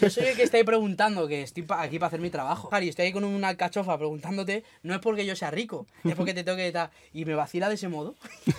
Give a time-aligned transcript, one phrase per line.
[0.00, 2.68] Yo soy el que está ahí preguntando, que estoy pa- aquí para hacer mi trabajo.
[2.72, 6.32] Harry, estoy ahí con una alcachofa preguntándote, no es porque yo sea rico, es porque
[6.32, 6.90] te tengo que dar.
[7.12, 8.14] Y me vacila de ese modo.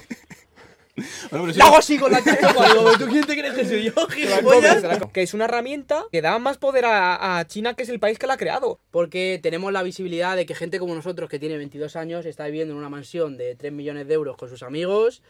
[1.29, 2.67] Bueno, pero sí, Y hago así con la alcachofa.
[2.73, 4.81] Digo, ¿tú quién te crees que soy yo, gilipollas?
[5.11, 8.17] Que es una herramienta que da más poder a, a China, que es el país
[8.17, 8.79] que la ha creado.
[8.91, 12.73] Porque tenemos la visibilidad de que gente como nosotros, que tiene 22 años, está viviendo
[12.73, 15.21] en una mansión de 3 millones de euros con sus amigos,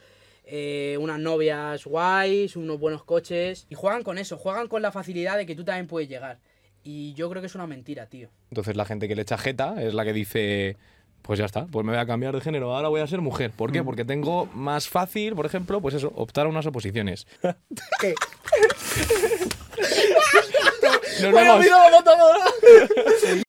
[0.45, 5.37] eh, unas novias guays, unos buenos coches, y juegan con eso, juegan con la facilidad
[5.37, 6.39] de que tú también puedes llegar.
[6.83, 8.29] Y yo creo que es una mentira, tío.
[8.51, 10.77] Entonces la gente que le echa jeta es la que dice,
[11.23, 13.51] pues ya está, pues me voy a cambiar de género, ahora voy a ser mujer.
[13.51, 13.83] ¿Por qué?
[13.83, 17.25] Porque tengo más fácil, por ejemplo, pues eso, optar a unas oposiciones.
[17.99, 18.13] ¿Qué?
[21.21, 21.65] Nos vemos.
[21.65, 22.03] Buenas.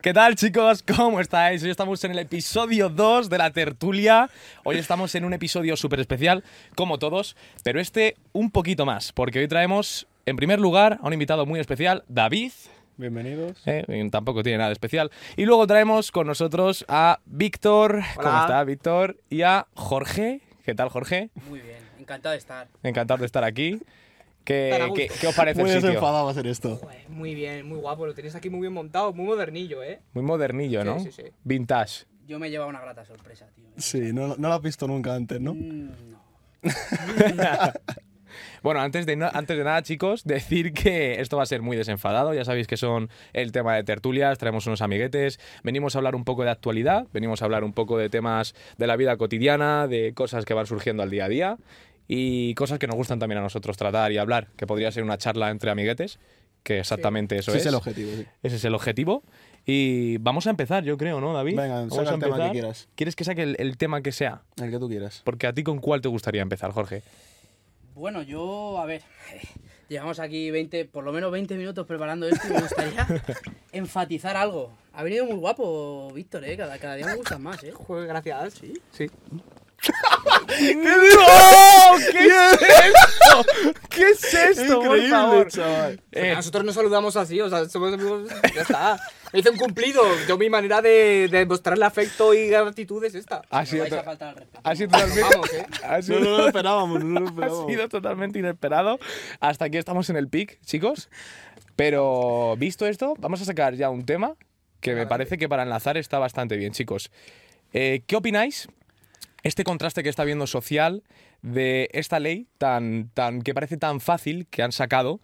[0.00, 0.84] ¿Qué tal chicos?
[0.96, 1.60] ¿Cómo estáis?
[1.64, 4.30] Hoy estamos en el episodio 2 de la tertulia.
[4.62, 6.44] Hoy estamos en un episodio súper especial,
[6.76, 11.14] como todos, pero este un poquito más, porque hoy traemos, en primer lugar, a un
[11.14, 12.52] invitado muy especial, David.
[12.96, 13.60] Bienvenidos.
[13.66, 15.10] eh, tampoco tiene nada de especial.
[15.36, 18.00] Y luego traemos con nosotros a Víctor.
[18.14, 19.16] ¿Cómo está Víctor?
[19.30, 20.42] Y a Jorge.
[20.64, 21.30] ¿Qué tal Jorge?
[21.48, 22.68] Muy bien, encantado de estar.
[22.84, 23.80] Encantado de estar aquí.
[24.48, 25.88] ¿Qué, qué- qué os parece Muy el sitio?
[25.90, 26.76] desenfadado ser esto.
[26.76, 28.06] Joder, Muy bien, muy guapo.
[28.06, 30.00] Lo tenéis aquí muy bien montado, muy modernillo, ¿eh?
[30.14, 30.98] Muy modernillo, ¿no?
[31.00, 31.28] Sí, sí, sí.
[31.44, 32.06] Vintage.
[32.26, 33.66] Yo me he llevado una grata sorpresa, tío.
[33.76, 35.52] Sí, no, no lo has visto nunca antes, ¿no?
[35.54, 36.18] Mm, no.
[38.62, 42.34] Bueno, antes de, antes de nada, chicos, decir que esto va a ser muy desenfadado.
[42.34, 46.24] Ya sabéis que son el tema de tertulias, traemos unos amiguetes, venimos a hablar un
[46.24, 50.12] poco de actualidad, venimos a hablar un poco de temas de la vida cotidiana, de
[50.12, 51.56] cosas que van surgiendo al día a día
[52.08, 55.18] y cosas que nos gustan también a nosotros tratar y hablar, que podría ser una
[55.18, 56.18] charla entre amiguetes,
[56.62, 57.66] que exactamente eso Ese es.
[57.66, 58.26] es el objetivo, sí.
[58.42, 59.22] Ese es el objetivo.
[59.64, 61.56] Y vamos a empezar, yo creo, ¿no, David?
[61.56, 62.88] Venga, vamos saca a el tema que quieras.
[62.94, 64.42] ¿Quieres que saque el, el tema que sea?
[64.56, 65.20] El que tú quieras.
[65.24, 67.02] Porque a ti con cuál te gustaría empezar, Jorge.
[67.94, 69.02] Bueno, yo, a ver,
[69.88, 73.06] llevamos aquí 20, por lo menos 20 minutos preparando esto y me gustaría
[73.72, 74.72] enfatizar algo.
[74.94, 76.56] Ha venido muy guapo, Víctor, ¿eh?
[76.56, 77.72] Cada, cada día me gustas más, ¿eh?
[77.72, 78.54] Joder, gracias.
[78.54, 78.72] Sí.
[78.92, 79.10] Sí.
[79.80, 80.74] ¿Qué
[82.12, 83.46] ¿Qué es esto?
[83.90, 85.48] ¿Qué es esto, por favor?
[85.50, 86.00] chaval.
[86.12, 88.28] Eh, Nosotros nos saludamos así, o sea, somos amigos.
[88.54, 88.98] Ya está.
[89.32, 90.02] Me hice un cumplido.
[90.26, 93.42] Yo, mi manera de, de mostrarle afecto y gratitud es esta.
[93.50, 94.60] ha sido, vais a to- faltar al respeto.
[94.64, 95.66] ha sido totalmente, Vamos, ¿eh?
[95.84, 97.66] ha No, sido- no lo esperábamos, no lo ha esperábamos.
[97.70, 98.98] sido totalmente inesperado.
[99.40, 101.08] Hasta aquí estamos en el pic, chicos.
[101.76, 104.34] Pero visto esto, vamos a sacar ya un tema
[104.80, 107.10] que me parece que para enlazar está bastante bien, chicos.
[107.72, 108.68] Eh, ¿Qué opináis?
[109.42, 111.04] Este contraste que está viendo social
[111.42, 115.20] de esta ley tan, tan que parece tan fácil que han sacado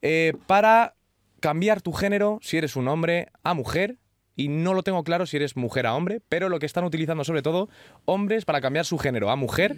[0.00, 0.94] eh, para
[1.40, 3.98] cambiar tu género si eres un hombre a mujer
[4.38, 7.24] y no lo tengo claro si eres mujer a hombre, pero lo que están utilizando
[7.24, 7.68] sobre todo
[8.04, 9.76] hombres para cambiar su género a mujer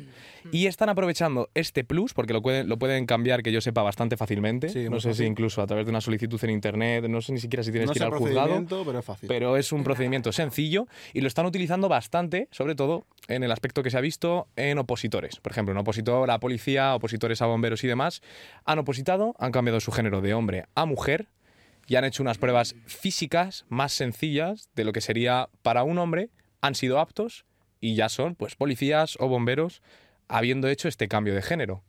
[0.53, 4.19] y están aprovechando este plus porque lo pueden, lo pueden cambiar que yo sepa bastante
[4.19, 4.69] fácilmente.
[4.69, 7.41] Sí, no sé si incluso a través de una solicitud en internet, no sé ni
[7.41, 9.29] siquiera si tienes No que ir al juzgado procedimiento, pero es fácil.
[9.29, 13.83] pero es un procedimiento sencillo y lo están utilizando bastante, sobre todo en el aspecto
[13.83, 15.41] que se ha visto en opositores.
[15.41, 18.21] Por ejemplo, un opositor a policía, opositores a bomberos y demás,
[18.67, 21.29] han opositado, han cambiado su género de hombre a mujer
[21.91, 26.31] y han hecho unas pruebas físicas más sencillas de lo que sería para un hombre,
[26.61, 27.47] han sido aptos
[27.81, 29.83] y ya son pues policías o bomberos
[30.29, 31.83] habiendo hecho este cambio de género.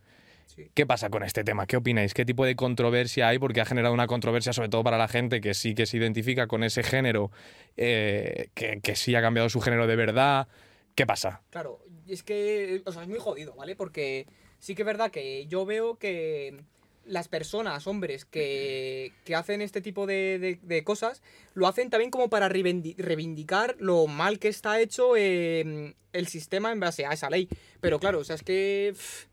[0.48, 0.72] Sí.
[0.74, 1.68] ¿Qué pasa con este tema?
[1.68, 2.16] ¿Qué opináis?
[2.16, 3.38] ¿Qué tipo de controversia hay?
[3.38, 6.48] Porque ha generado una controversia sobre todo para la gente que sí que se identifica
[6.48, 7.30] con ese género,
[7.78, 10.48] eh, que, que sí ha cambiado su género de verdad.
[10.96, 11.44] ¿Qué pasa?
[11.52, 13.76] Claro, es que, o sea, es muy jodido, ¿vale?
[13.76, 14.26] Porque
[14.58, 16.64] sí que es verdad que yo veo que
[17.06, 21.22] las personas, hombres, que, que hacen este tipo de, de- de cosas,
[21.54, 26.80] lo hacen también como para reivindicar lo mal que está hecho eh, el sistema en
[26.80, 27.50] base a esa ley.
[27.80, 28.94] Pero claro, o sea, es que...
[28.96, 29.26] pff,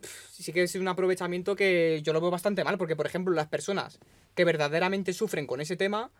[0.00, 3.34] pff, sí que es un aprovechamiento que yo lo veo bastante mal, porque por ejemplo
[3.34, 3.98] las personas
[4.34, 6.12] que verdaderamente sufren con ese tema,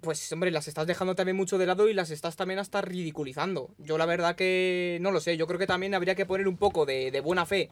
[0.00, 3.74] pues hombre, las estás dejando también mucho de lado y las estás también hasta ridiculizando.
[3.78, 6.56] Yo la verdad que no lo sé, yo creo que también habría que poner un
[6.56, 7.70] poco de, de buena fe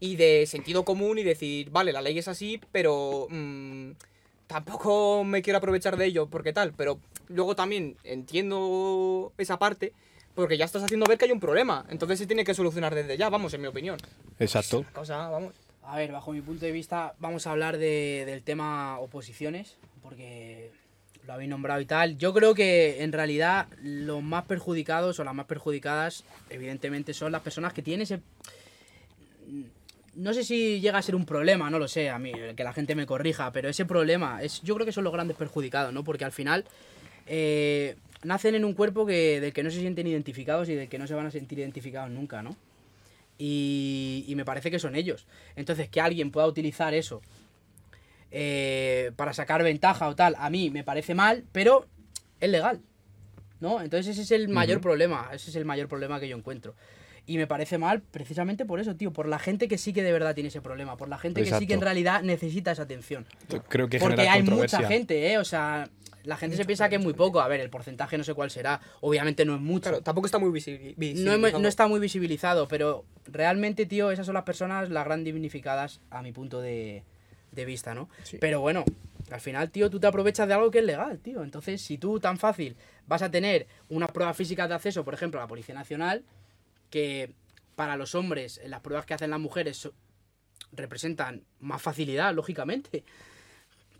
[0.00, 3.90] y de sentido común y decir, vale, la ley es así, pero mm,
[4.46, 6.98] tampoco me quiero aprovechar de ello porque tal, pero
[7.28, 9.92] luego también entiendo esa parte
[10.34, 13.16] porque ya estás haciendo ver que hay un problema, entonces se tiene que solucionar desde
[13.16, 13.98] ya, vamos, en mi opinión.
[14.38, 14.84] Exacto.
[14.92, 15.54] Cosa, vamos.
[15.82, 20.70] A ver, bajo mi punto de vista, vamos a hablar de- del tema oposiciones, porque
[21.26, 22.18] lo habéis nombrado y tal.
[22.18, 27.40] Yo creo que en realidad los más perjudicados o las más perjudicadas, evidentemente, son las
[27.42, 28.20] personas que tienen ese.
[30.16, 32.72] No sé si llega a ser un problema, no lo sé, a mí, que la
[32.72, 36.04] gente me corrija, pero ese problema, es, yo creo que son los grandes perjudicados, ¿no?
[36.04, 36.64] Porque al final
[37.26, 40.98] eh, nacen en un cuerpo que, del que no se sienten identificados y del que
[40.98, 42.56] no se van a sentir identificados nunca, ¿no?
[43.38, 45.26] Y, y me parece que son ellos.
[45.54, 47.20] Entonces, que alguien pueda utilizar eso
[48.30, 51.86] eh, para sacar ventaja o tal, a mí me parece mal, pero
[52.40, 52.80] es legal,
[53.60, 53.80] ¿no?
[53.80, 56.74] Entonces ese es el mayor problema, ese es el mayor problema que yo encuentro.
[57.26, 60.12] Y me parece mal precisamente por eso, tío, por la gente que sí que de
[60.12, 63.26] verdad tiene ese problema, por la gente que sí que en realidad necesita esa atención.
[63.48, 65.38] Yo Creo que Porque hay mucha gente, ¿eh?
[65.38, 65.88] O sea,
[66.22, 67.40] la gente se piensa que es muy poco.
[67.40, 68.80] A ver, el porcentaje no sé cuál será.
[69.00, 69.82] Obviamente no es mucho.
[69.90, 70.80] Claro, tampoco está muy visible.
[70.84, 71.58] no, es- visibilizado.
[71.62, 76.22] no está muy visibilizado, pero realmente, tío, esas son las personas las gran dignificadas a
[76.22, 77.02] mi punto de,
[77.52, 78.08] de vista, ¿no?
[78.22, 78.38] Sí.
[78.40, 78.84] Pero bueno,
[79.30, 81.42] al final, tío, tú te aprovechas de algo que es legal, tío.
[81.42, 82.76] Entonces, si tú tan fácil
[83.06, 86.22] vas a tener unas pruebas físicas de acceso, por ejemplo, a la Policía Nacional,
[86.90, 87.32] que
[87.74, 89.88] para los hombres, en las pruebas que hacen las mujeres,
[90.72, 93.04] representan más facilidad, lógicamente.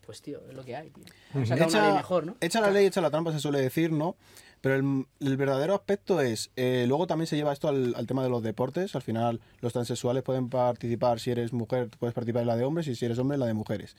[0.04, 1.04] Pues, tío, es lo que hay, tío.
[1.34, 2.36] Una ley mejor, ¿no?
[2.40, 4.16] echa la ley, echa la trampa, se suele decir, ¿no?
[4.60, 8.22] Pero el, el verdadero aspecto es, eh, luego también se lleva esto al, al tema
[8.22, 12.48] de los deportes, al final los transexuales pueden participar, si eres mujer puedes participar en
[12.48, 13.96] la de hombres y si eres hombre en la de mujeres.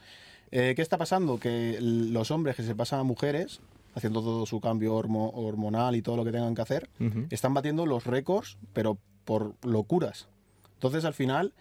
[0.52, 1.40] Eh, ¿Qué está pasando?
[1.40, 3.60] Que los hombres que se pasan a mujeres,
[3.98, 6.90] haciendo todo su cambio hormo- hormonal y todo lo que tengan que hacer,
[7.30, 10.28] están batiendo los récords, pero por locuras.
[10.76, 11.54] Entonces, al final,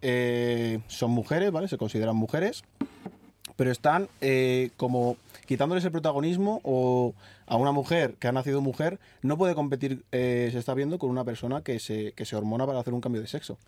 [0.00, 1.68] eh, son mujeres, ¿vale?
[1.68, 2.64] Se consideran mujeres,
[3.56, 5.16] pero están eh, como
[5.46, 7.14] quitándoles el protagonismo o
[7.46, 11.10] a una mujer que ha nacido mujer no puede competir, eh, se está viendo, con
[11.10, 13.58] una persona que se, que se hormona para hacer un cambio de sexo.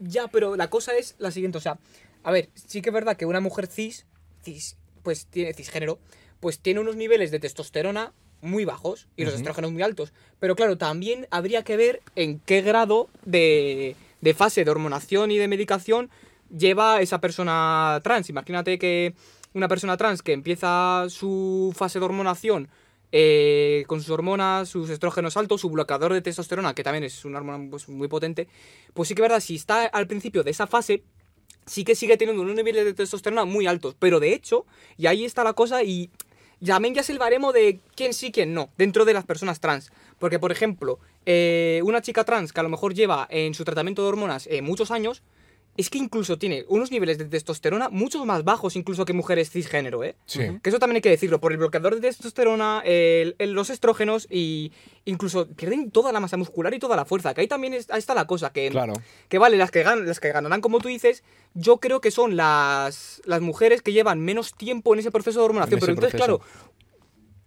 [0.00, 1.78] Ya, pero la cosa es la siguiente, o sea,
[2.24, 4.06] a ver, sí que es verdad que una mujer cis,
[4.42, 5.98] cis, pues tiene cisgénero,
[6.42, 10.12] pues tiene unos niveles de testosterona muy bajos y los estrógenos muy altos.
[10.40, 15.38] Pero claro, también habría que ver en qué grado de, de fase de hormonación y
[15.38, 16.10] de medicación
[16.50, 18.28] lleva esa persona trans.
[18.28, 19.14] Imagínate que
[19.54, 22.68] una persona trans que empieza su fase de hormonación
[23.12, 27.38] eh, con sus hormonas, sus estrógenos altos, su bloqueador de testosterona, que también es una
[27.38, 28.48] hormona pues, muy potente,
[28.94, 31.04] pues sí que es verdad, si está al principio de esa fase,
[31.66, 33.94] sí que sigue teniendo unos niveles de testosterona muy altos.
[33.96, 34.66] Pero de hecho,
[34.96, 36.10] y ahí está la cosa, y
[36.66, 37.18] también ya es el
[37.52, 39.90] de quién sí, quién no, dentro de las personas trans.
[40.18, 44.02] Porque, por ejemplo, eh, una chica trans que a lo mejor lleva en su tratamiento
[44.02, 45.22] de hormonas eh, muchos años,
[45.76, 50.04] es que incluso tiene unos niveles de testosterona mucho más bajos incluso que mujeres cisgénero,
[50.04, 50.16] ¿eh?
[50.26, 50.40] Sí.
[50.62, 54.26] Que eso también hay que decirlo, por el bloqueador de testosterona, el- el- los estrógenos
[54.30, 54.72] y
[55.06, 57.32] incluso pierden toda la masa muscular y toda la fuerza.
[57.34, 58.92] Que ahí también es- ahí está la cosa, que, Claro.
[59.28, 61.22] que vale, las que, gan- las que ganarán, como tú dices,
[61.54, 65.44] yo creo que son las, las mujeres que llevan menos tiempo en ese proceso de
[65.46, 65.78] hormonación.
[65.78, 66.38] En Pero entonces, proceso.
[66.38, 66.71] claro,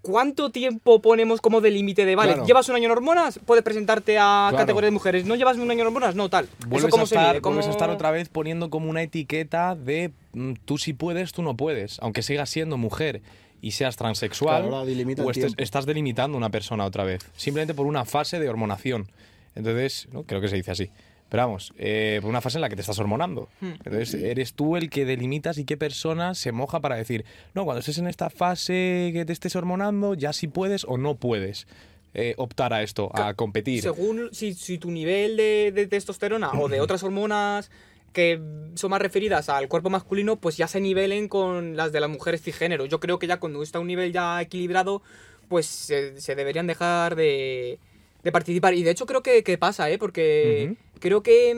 [0.05, 2.47] ¿cuánto tiempo ponemos como de límite de, vale, Claro.
[2.47, 4.57] llevas un año en hormonas, puedes presentarte a Claro.
[4.57, 6.47] categoría de mujeres, no llevas un año en hormonas, no, tal.
[6.67, 7.41] Vuelves, ¿Eso cómo a se estar, mide?
[7.41, 11.31] ¿Cómo- vuelves a estar otra vez poniendo como una etiqueta de mm, tú sí puedes,
[11.31, 11.97] tú no puedes.
[12.01, 13.21] Aunque sigas siendo mujer
[13.61, 14.85] y seas transexual, Claro, o
[15.31, 17.25] estés- estás delimitando a una persona otra vez.
[17.35, 19.07] Simplemente por una fase de hormonación.
[19.55, 20.23] Entonces, ¿no?
[20.23, 20.89] creo que se dice así.
[21.29, 23.49] Pero vamos, eh, por una fase en la que te estás hormonando.
[23.59, 23.73] Hmm.
[23.83, 27.79] Entonces, eres tú el que delimitas y qué persona se moja para decir, no, cuando
[27.79, 31.67] estés en esta fase que te estés hormonando, ya sí puedes o no puedes
[32.13, 33.81] eh, optar a esto, a competir.
[33.81, 37.71] Según si, si tu nivel de, de testosterona o de otras hormonas
[38.13, 38.39] que
[38.75, 42.41] son más referidas al cuerpo masculino, pues ya se nivelen con las de las mujeres
[42.41, 42.85] cisgénero.
[42.85, 45.01] Yo creo que ya cuando está un nivel ya equilibrado,
[45.49, 47.77] pues se, se deberían dejar de,
[48.25, 48.73] de participar.
[48.73, 49.97] Y de hecho creo que, que pasa, ¿eh?
[49.99, 51.53] Porque creo que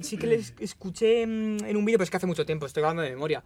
[0.00, 2.64] mm, sí que les escuché mm, en un vídeo, pero es que hace mucho tiempo,
[2.64, 3.42] estoy hablando de memoria,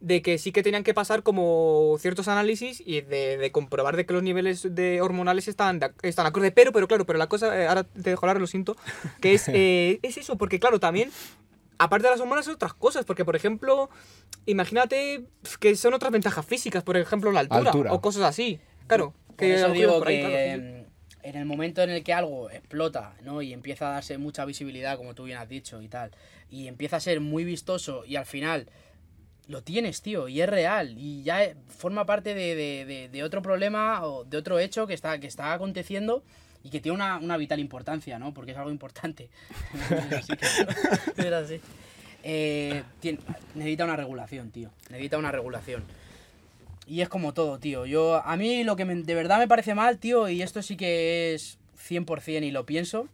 [0.00, 4.06] de que sí que tenían que pasar como ciertos análisis y de, de comprobar de
[4.06, 6.50] que los niveles de hormonales están, de- están acorde.
[6.50, 8.74] Pero, pero claro, pero la cosa, eh, ahora te dejo hablar, lo siento,
[9.20, 11.10] que es, eh, es eso, porque claro, también,
[11.76, 13.90] aparte de las hormonas, son otras cosas, porque por ejemplo,
[14.46, 15.24] imagínate
[15.60, 17.92] que son otras ventajas físicas, por ejemplo, la altura, Altura.
[17.92, 18.58] o cosas así.
[18.86, 20.50] Claro, Por que digo por ahí, que claro, sí, sí.
[20.78, 20.83] em,
[21.24, 23.42] en el momento en el que algo explota, ¿no?
[23.42, 26.10] Y empieza a darse mucha visibilidad, como tú bien has dicho y tal,
[26.50, 28.68] y empieza a ser muy vistoso y al final
[29.48, 32.54] lo tienes, tío, y es real, y ya forma parte de,
[33.10, 36.22] de- otro problema o de otro hecho que está, que está aconteciendo
[36.62, 38.32] y que tiene una, una vital importancia, ¿no?
[38.32, 39.28] Porque es algo importante.
[42.26, 42.82] Eh,
[43.54, 44.70] necesita una regulación, tío.
[44.88, 45.84] Necesita una regulación.
[46.86, 47.86] Y es como todo, tío.
[47.86, 50.76] Yo, a mí lo que me- de verdad me parece mal, tío, y esto sí
[50.76, 53.08] que es 100% y lo pienso,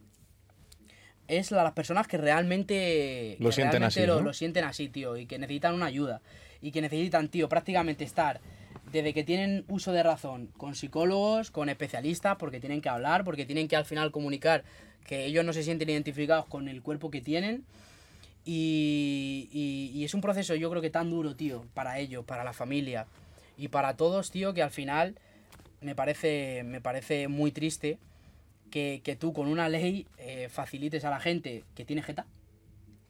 [1.27, 4.21] es la- las personas que realmente, Lo que sienten realmente así, lo, ¿no?
[4.23, 6.21] lo sienten así, tío, y que necesitan una ayuda.
[6.61, 8.41] Y que necesitan, tío, prácticamente estar
[8.91, 13.45] desde que tienen uso de razón con psicólogos, con especialistas, porque tienen que hablar, porque
[13.45, 14.63] tienen que al final comunicar
[15.07, 17.63] que ellos no se sienten identificados con el cuerpo que tienen
[18.43, 22.43] Y, y- y es un proceso, yo creo que tan duro, tío, para ellos, para
[22.43, 23.05] la familia
[23.61, 25.15] y para todos, tío, que al final
[25.81, 27.99] me parece, me parece muy triste
[28.71, 32.25] que, que tú con una ley eh, facilites a la gente que tiene jeta,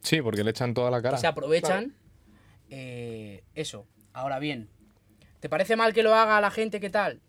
[0.03, 1.15] Sí, porque le echan toda la cara.
[1.17, 1.93] que se aprovechan.
[2.69, 3.85] eh, eso.
[4.13, 4.67] Ahora bien,
[5.39, 6.79] ¿te parece mal que lo haga la gente?
[6.79, 7.21] ¿Qué tal?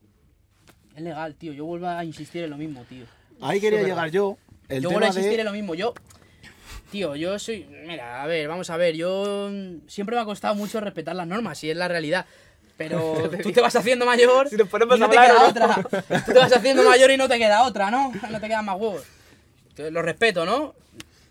[0.97, 1.53] Es legal, tío.
[1.53, 3.05] Yo vuelvo a insistir en lo mismo, tío.
[3.41, 4.37] Ahí quería llegar yo.
[4.69, 5.41] El yo vuelvo a tema insistir de...
[5.41, 5.75] en lo mismo.
[5.75, 5.93] Yo,
[6.91, 7.67] tío, yo soy.
[7.87, 8.95] Mira, a ver, vamos a ver.
[8.97, 12.25] Yo mm, siempre me ha costado mucho respetar las normas, y es la realidad.
[12.89, 15.43] Pero tú te vas haciendo mayor Si nos ponemos y no a te hablar, queda
[15.43, 15.49] ¿no?
[15.81, 16.23] otra.
[16.25, 18.13] Tú te vas haciendo mayor y no te queda otra, ¿no?
[18.31, 19.03] No te quedan más huevos.
[19.69, 20.75] Entonces, lo respeto, ¿no?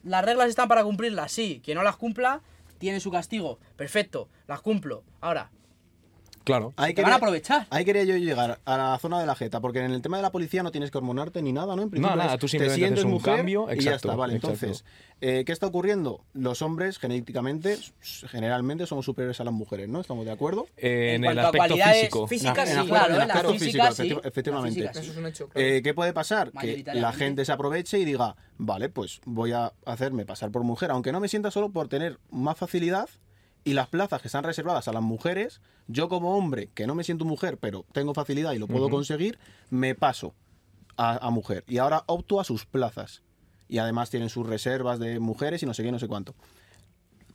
[0.03, 1.61] Las reglas están para cumplirlas, sí.
[1.63, 2.41] Quien no las cumpla
[2.79, 3.59] tiene su castigo.
[3.75, 5.03] Perfecto, las cumplo.
[5.21, 5.51] Ahora,
[6.43, 6.73] Claro.
[6.77, 7.67] Ahí te quería- van a aprovechar.
[7.69, 10.23] Ahí quería yo llegar a la zona de la jeta, porque en el tema de
[10.23, 11.83] la policía no tienes que hormonarte ni nada, ¿no?
[11.83, 14.07] En principio nada, es, tú te simplemente sientes haces un mujer cambio, y ya exacto,
[14.09, 14.35] está, vale.
[14.35, 14.53] exacto.
[14.65, 14.85] Entonces,
[15.21, 16.23] eh, ¿qué está ocurriendo?
[16.33, 17.77] Los hombres genéticamente,
[18.27, 20.01] generalmente somos superiores a las mujeres, ¿no?
[20.01, 20.67] ¿Estamos de acuerdo?
[20.77, 22.27] Eh, en En el aspecto cualidades físico.
[22.27, 24.85] físicas, sí, aspecto- claro, en la aspecto físico, efectivamente.
[24.91, 25.67] Eso es un hecho, claro.
[25.67, 26.51] Eh, ¿Qué puede pasar?
[26.51, 30.91] Que la gente se aproveche y diga, vale, pues voy a hacerme pasar por mujer,
[30.91, 33.07] aunque no me sienta solo por tener más facilidad
[33.63, 37.03] y las plazas que están reservadas a las mujeres, yo como hombre, que no me
[37.03, 39.37] siento mujer, pero tengo facilidad y lo puedo conseguir,
[39.69, 40.33] me paso
[40.97, 41.63] a, a mujer.
[41.67, 43.23] Y ahora opto a sus plazas.
[43.67, 46.35] Y además tienen sus reservas de mujeres y no sé qué, no sé cuánto.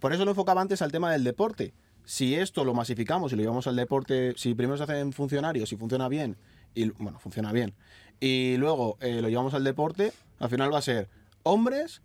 [0.00, 1.74] Por eso lo enfocaba antes al tema del deporte.
[2.04, 5.76] Si esto lo masificamos y lo llevamos al deporte, si primero se hacen funcionarios y
[5.76, 6.36] funciona bien,
[6.74, 7.74] y bueno, funciona bien,
[8.20, 11.08] y luego eh, lo llevamos al deporte, al final va a ser
[11.42, 12.02] hombres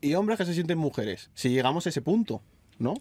[0.00, 1.30] y hombres que se sienten mujeres.
[1.34, 2.42] Si llegamos a ese punto,
[2.78, 2.94] ¿no?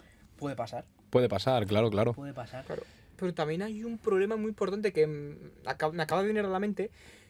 [0.43, 2.13] Puede pasar, Puede pasar, claro, claro.
[2.13, 2.63] puede pasar.
[2.65, 2.83] Claro.
[3.17, 5.35] Pero también hay un problema muy importante que me
[5.65, 6.89] acaba de venir a la mente,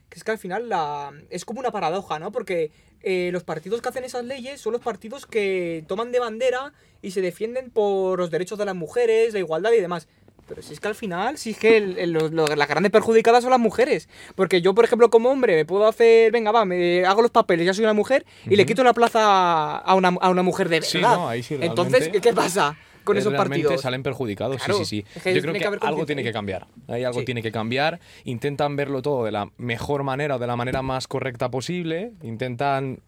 [0.10, 2.32] que es que al final la, es como una paradoja, ¿no?
[2.32, 6.72] Porque eh, los partidos que hacen esas leyes son los partidos que toman de bandera
[7.01, 10.08] y se defienden por los derechos de las mujeres, la igualdad y demás.
[10.48, 12.91] Pero si es que al final, si es que el- el- los- los- las grandes
[12.91, 14.10] perjudicadas son las mujeres.
[14.36, 17.65] Porque yo, por ejemplo, como hombre, me puedo hacer, venga, va, me hago los papeles,
[17.65, 20.77] ya soy una mujer, y le quito la plaza a una, a una mujer de
[20.77, 20.89] verdad.
[20.89, 23.82] Sí, no, ahí sí, Entonces, ¿qué, qué pasa con esos realmente partidos?
[23.82, 25.06] salen perjudicados, Claro, sí, sí, sí.
[25.16, 26.68] es que Yo creo que, algo tiene que cambiar.
[26.88, 27.26] Hay algo Sí.
[27.26, 28.00] tiene que cambiar.
[28.24, 32.14] Intentan verlo todo de la mejor manera o de la manera más correcta posible.
[32.24, 33.00] Intentan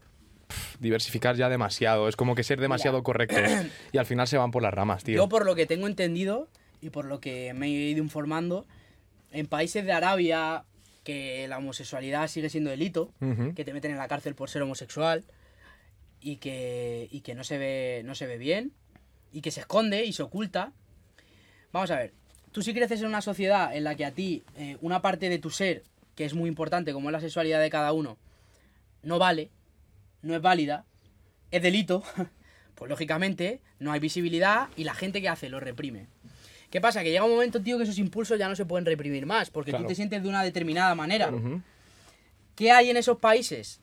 [0.80, 2.08] diversificar ya demasiado.
[2.08, 3.40] Es como que ser demasiado correctos.
[3.92, 5.16] Y al final se van por las ramas, tío.
[5.16, 6.48] Yo por lo que tengo entendido
[6.82, 8.66] y por lo que me he ido informando,
[9.32, 10.64] en países de Arabia
[11.04, 13.12] que la homosexualidad sigue siendo delito,
[13.56, 15.24] que te meten en la cárcel por ser homosexual
[16.20, 18.72] y que, y que no, se ve, no se ve bien
[19.32, 20.72] y que se esconde y se oculta.
[21.72, 22.14] Vamos a ver,
[22.52, 25.40] tú si creces en una sociedad en la que a ti eh, una parte de
[25.40, 25.84] tu ser,
[26.16, 28.18] que es muy importante como es la sexualidad de cada uno,
[29.04, 29.50] no vale,
[30.22, 30.86] no es válida,
[31.52, 32.04] es delito,
[32.76, 36.08] pues lógicamente no hay visibilidad y la gente que hace lo reprime.
[36.70, 37.04] ¿Qué pasa?
[37.04, 39.72] Que llega un momento, tío, que esos impulsos ya no se pueden reprimir más, porque
[39.72, 39.86] Claro.
[39.86, 41.32] tú te sientes de una determinada manera.
[42.56, 43.80] ¿Qué hay en esos países?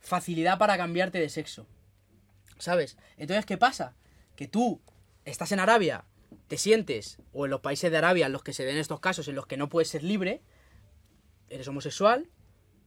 [0.00, 1.66] Facilidad para cambiarte de sexo.
[2.58, 2.96] ¿Sabes?
[3.18, 3.94] Entonces, ¿qué pasa?
[4.42, 4.80] Que tú
[5.24, 6.04] estás en Arabia,
[6.48, 9.28] te sientes, o en los países de Arabia en los que se den estos casos,
[9.28, 10.42] en los que no puedes ser libre,
[11.48, 12.28] eres homosexual,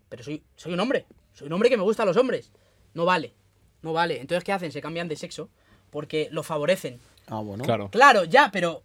[0.09, 1.05] pero soy, soy un hombre.
[1.31, 2.51] Soy un hombre que me gustan los hombres.
[2.93, 3.35] No vale.
[3.83, 4.19] No vale.
[4.19, 4.73] Entonces, ¿qué hacen?
[4.73, 5.49] Se cambian de sexo
[5.91, 6.99] porque lo favorecen.
[7.27, 7.63] Ah, bueno.
[7.63, 7.89] Claro.
[7.89, 8.83] Claro, ya, pero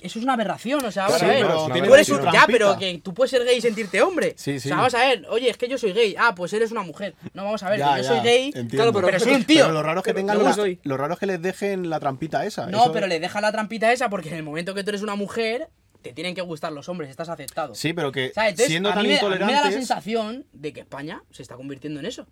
[0.00, 1.42] eso es una aberración, o sea, vamos Sí, a ver.
[1.46, 4.34] pero Tú eres un- ya, pero que tú puedes ser gay y sentirte hombre.
[4.36, 4.68] Sí, sí.
[4.68, 6.14] O sea, vamos a ver, oye, es que yo soy gay.
[6.18, 7.14] Ah, pues eres una mujer.
[7.34, 8.44] No, vamos a ver, Ya, que yo ya, soy gay.
[8.46, 8.70] entiendo.
[8.76, 9.62] Claro, pero- pero soy un tío.
[9.64, 11.98] Pero lo raro es que Pero tengan la- lo raro es que les dejen la
[12.00, 12.66] trampita esa.
[12.66, 15.02] No, Eso- pero le deja la trampita esa porque en el momento que tú eres
[15.02, 15.68] una mujer,
[16.02, 17.74] te tienen que gustar los hombres, estás aceptado.
[17.74, 18.50] Sí, pero que ¿Sabes?
[18.50, 22.06] Entonces, siendo tan mí me, da la sensación de que España se está convirtiendo en
[22.06, 22.26] eso.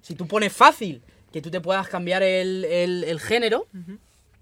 [0.00, 3.66] Si tú pones fácil que tú te puedas cambiar el, el- el género,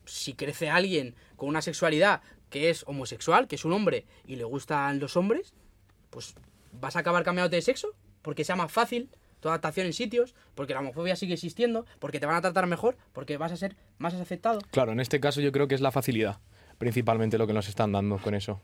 [0.05, 4.45] si crece alguien con una sexualidad que es homosexual, que es un hombre y le
[4.45, 5.55] gustan los hombres,
[6.11, 6.35] pues
[6.73, 9.09] vas a acabar cambiándote de sexo porque sea más fácil
[9.41, 12.97] tu adaptación en sitios, porque la homofobia sigue existiendo, porque te van a tratar mejor,
[13.15, 14.61] porque vas a ser más aceptado.
[14.71, 16.41] Claro, en este caso yo creo que es la facilidad,
[16.77, 18.61] principalmente lo que nos están dando con eso.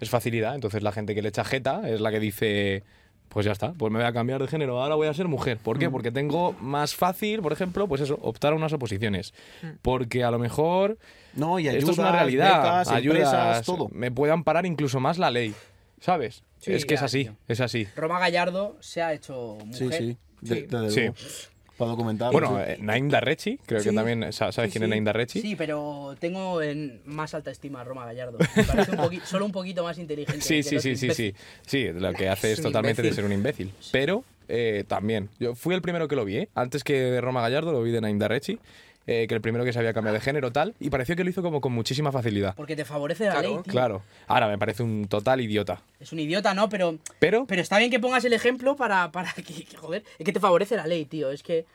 [0.00, 2.82] Es facilidad, entonces la gente que le echa jeta es la que dice,
[3.28, 5.58] pues ya está, pues me voy a cambiar de género, ahora voy a ser mujer.
[5.58, 5.90] ¿Por qué?
[5.90, 9.34] Porque tengo más fácil, por ejemplo, pues eso, optar a unas oposiciones.
[9.82, 10.98] Porque a lo mejor
[11.34, 13.88] No, y esto es una ayudas, realidad, becas, ayudas, empresas, todo.
[13.92, 15.54] me puede amparar incluso más la ley,
[16.00, 16.42] ¿sabes?
[16.58, 17.36] Sí, es que es así, tío.
[17.48, 17.86] es así.
[17.96, 19.98] Roma Gallardo se ha hecho Sí, mujer.
[20.02, 20.16] sí.
[20.40, 21.00] De- Sí.
[21.16, 21.48] Sí.
[21.76, 22.32] Para documentar.
[22.32, 24.90] Bueno, eh, Naim Darrechi, creo que también, sa- ¿sabes Sí, quién es.
[24.90, 25.40] Naim Darrechi?
[25.42, 28.38] Sí, pero tengo en más alta estima a Roma Gallardo.
[28.56, 30.40] Me parece un poqui- solo un poquito más inteligente.
[30.40, 31.34] Sí, que sí, sí, sí, sí.
[31.66, 33.72] Sí, lo que hace es totalmente de ser un imbécil.
[33.92, 36.48] Pero eh, también, yo fui el primero que lo vi, ¿eh?
[36.54, 38.58] Antes que de Roma Gallardo lo vi de Naim Darrechi.
[39.06, 41.30] Eh, que el primero que se había cambiado de género tal, y pareció que lo
[41.30, 42.54] hizo como con muchísima facilidad.
[42.56, 43.72] Porque te favorece la Claro, ley, tío.
[43.72, 44.02] Claro.
[44.26, 45.80] Ahora me parece un total idiota.
[46.00, 46.68] Es un idiota, ¿no?
[46.68, 50.24] Pero, Pero, pero está bien que pongas el ejemplo para, para que, que, joder, es
[50.24, 51.30] que te favorece la ley, tío.
[51.30, 51.66] Es que...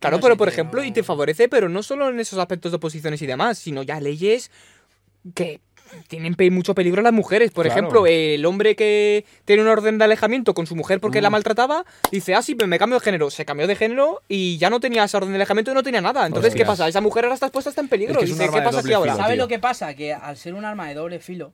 [0.00, 2.38] Claro, no pero sé, por ejemplo, no- y te favorece, pero no solo en esos
[2.38, 4.50] aspectos de oposiciones y demás, sino ya leyes
[5.34, 5.60] que
[6.08, 7.50] tienen pe- mucho peligro a las mujeres.
[7.50, 7.78] Por Claro.
[7.80, 11.22] ejemplo, el hombre que tiene una orden de alejamiento con su mujer porque Mm.
[11.22, 13.30] la maltrataba, dice, ah, sí, pero me cambio de género.
[13.30, 16.00] Se cambió de género y ya no tenía esa orden de alejamiento y no tenía
[16.00, 16.26] nada.
[16.26, 16.88] Entonces, ¿qué pasa?
[16.88, 18.14] Esa mujer ahora está expuesta, está en peligro.
[18.14, 19.16] Es que es un dice, arma ¿qué pasa si ahora?
[19.16, 19.42] ¿Sabes tío.
[19.44, 19.94] lo que pasa?
[19.94, 21.52] Que al ser un arma de doble filo,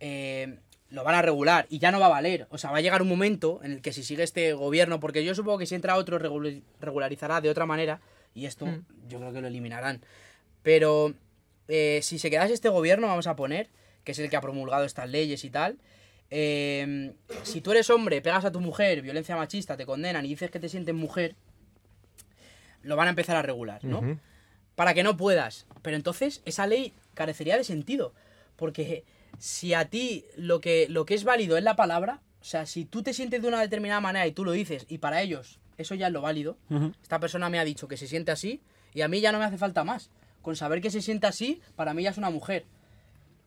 [0.00, 0.58] eh,
[0.90, 2.46] lo van a regular y ya no va a valer.
[2.50, 5.24] O sea, va a llegar un momento en el que si sigue este gobierno, porque
[5.24, 8.00] yo supongo que si entra otro regul- regularizará de otra manera
[8.34, 8.84] y esto Mm.
[9.08, 10.00] yo creo que lo eliminarán.
[10.62, 11.12] Pero
[11.68, 13.68] eh, si se quedase este gobierno, vamos a poner,
[14.04, 15.78] que es el que ha promulgado estas leyes y tal,
[16.30, 20.50] eh, si tú eres hombre, pegas a tu mujer, violencia machista, te condenan y dices
[20.50, 21.36] que te sientes mujer,
[22.82, 24.18] lo van a empezar a regular, ¿no?
[24.74, 25.66] Para que no puedas.
[25.82, 28.12] Pero entonces esa ley carecería de sentido.
[28.56, 29.04] Porque
[29.38, 32.84] si a ti lo que, lo que es válido es la palabra, o sea, si
[32.84, 35.94] tú te sientes de una determinada manera y tú lo dices, y para ellos eso
[35.94, 36.56] ya es lo válido,
[37.02, 38.62] esta persona me ha dicho que se siente así,
[38.94, 40.10] y a mí ya no me hace falta más.
[40.46, 42.66] Con saber que se siente así, para mí ya es una mujer.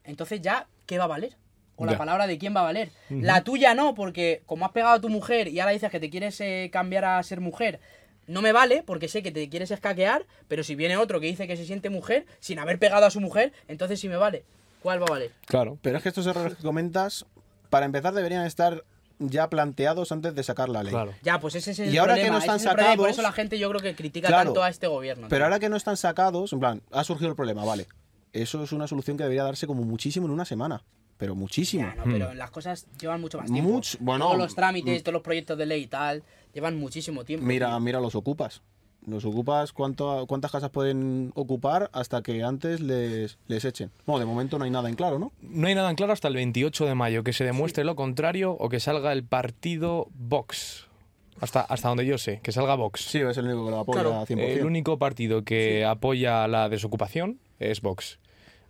[0.04, 1.38] Entonces ya, ¿qué va a valer?
[1.78, 2.92] O la palabra de quién va a valer.
[3.10, 6.10] La tuya no, porque como has pegado a tu mujer y ahora dices que te
[6.10, 7.80] quieres eh, cambiar a ser mujer,
[8.28, 11.48] no me vale porque sé que te quieres escaquear, pero si viene otro que dice
[11.48, 14.44] que se siente mujer, sin haber pegado a su mujer, entonces sí me vale.
[14.84, 15.32] ¿Cuál va a valer?
[15.46, 15.78] Claro.
[15.82, 17.26] Pero es que estos errores que comentas,
[17.70, 18.84] para empezar, deberían estar
[19.20, 20.92] ya planteados antes de sacar la ley.
[20.92, 21.14] Claro.
[21.22, 22.36] Ya, pues ese es el Y ahora que problema.
[22.38, 24.28] no están es el problema, y Por sacados- eso la gente yo creo que critica
[24.30, 24.46] Claro.
[24.50, 25.28] tanto a este gobierno.
[25.30, 27.88] Pero ahora que no están sacados, en plan, ha surgido el problema, vale.
[28.34, 30.82] Eso es una solución que debería darse como muchísimo en una semana.
[31.18, 31.84] Pero muchísimo.
[31.84, 33.70] Ya, no, pero las cosas llevan mucho más tiempo.
[33.72, 35.04] Much- bueno, todos los trámites, mm.
[35.04, 36.24] todos los proyectos de ley y tal,
[36.54, 37.46] llevan muchísimo tiempo.
[37.46, 37.80] Mira, tío.
[37.82, 38.62] mira los ocupas.
[39.08, 43.92] Los ocupas, ¿cuánto, ¿cuántas casas pueden ocupar hasta que antes les, les echen?
[44.06, 45.32] Bueno, de momento no hay nada en claro, ¿no?
[45.42, 48.52] No hay nada en claro hasta el 28 de mayo, que se demuestre lo contrario
[48.52, 50.88] o que salga el partido Vox.
[51.42, 53.02] Hasta, hasta donde yo sé, que salga Vox.
[53.06, 54.38] Sí, es el único que lo apoya Claro, 100%.
[54.38, 58.20] El único partido que apoya la desocupación es Vox.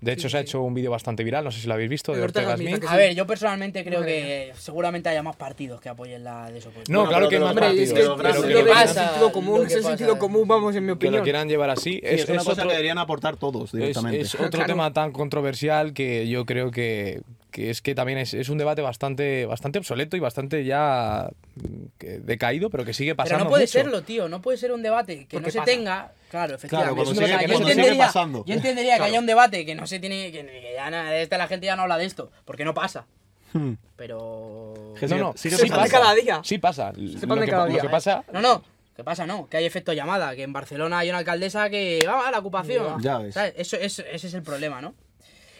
[0.01, 1.89] De hecho, Sí, se ha hecho un vídeo bastante viral, no sé si lo habéis
[1.89, 5.81] visto, de Ortega Smith, que A ver, yo personalmente creo que seguramente haya más partidos
[5.81, 6.93] que apoyen la desoposición.
[6.93, 9.05] No, Bueno, claro que que más Hombre, es que Pero que de lo que pasa-
[9.07, 11.15] sentido común, es que el sentido común, vamos, en mi Que opinión.
[11.17, 11.93] lo quieran llevar así.
[11.95, 14.21] Sí, Es, es, una cosa otro, que deberían aportar todos directamente.
[14.21, 14.67] es otro Claro.
[14.67, 18.81] tema tan controversial que yo creo que, que es que también es, es un debate
[18.81, 23.63] bastante, bastante obsoleto y bastante ya mm, decaído, pero que sigue Pero pasando no puede
[23.63, 23.71] mucho.
[23.73, 24.29] serlo, tío.
[24.29, 25.71] No puede ser un debate que Porque no se pasa.
[25.71, 26.11] tenga.
[26.29, 27.05] Claro, efectivamente.
[27.15, 28.43] sigue- yo, entendería, pasando.
[28.45, 30.31] yo entendería que haya un debate que no se tiene.
[30.31, 32.31] que, que ya nada, de esta la gente ya no habla de esto.
[32.45, 33.05] Porque no pasa.
[33.53, 33.73] Hmm.
[33.95, 34.93] Pero.
[34.99, 35.89] Que No, sigue- no, sigue sí pasa.
[35.99, 36.41] cada día.
[36.43, 36.91] Sí pasa.
[37.19, 37.81] sepan Lo que, cada lo día.
[37.81, 38.23] que pasa...
[38.31, 38.63] No, no.
[38.95, 39.25] ¿Qué pasa?
[39.25, 42.39] No, que hay efecto llamada, que en Barcelona hay una alcaldesa que va a la
[42.39, 43.01] ocupación.
[43.01, 43.33] Ya ves.
[43.33, 43.53] ¿Sabes?
[43.57, 44.93] Eso, es- ese es el problema, ¿no?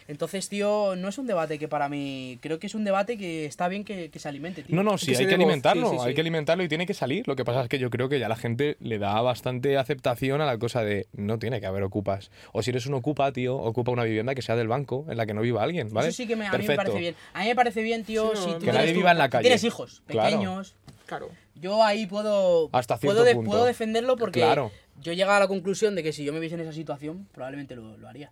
[0.10, 2.40] Entonces, tío, no es un debate que para mí.
[2.42, 4.76] Creo que es un debate que está bien que, que se alimente, tío.
[4.76, 6.96] No, no, Que sí, hay que alimentarlo, sí, sí, hay que alimentarlo y tiene que
[6.96, 7.28] salir.
[7.28, 10.42] Lo que pasa es que yo creo que ya la gente le da bastante aceptación
[10.42, 12.32] a la cosa de no tiene que haber ocupas.
[12.54, 15.28] O si eres un ocupa, tío, ocupa una vivienda que sea del banco en la
[15.28, 16.08] que no viva alguien, ¿vale?
[16.10, 17.16] Eso sí que me, a mí me parece bien.
[17.34, 19.12] A mí me parece bien, tío, Sí, no, si que tú nadie tienes tu- viva
[19.12, 19.44] en la calle.
[19.44, 20.76] Tienes hijos pequeños.
[21.06, 21.30] Claro.
[21.54, 22.70] Yo ahí puedo.
[22.72, 23.52] Hasta cierto puedo, de- punto.
[23.52, 24.72] puedo defenderlo porque Claro.
[25.02, 27.28] yo he llegado a la conclusión de que si yo me viese en esa situación,
[27.32, 28.32] probablemente lo, lo haría.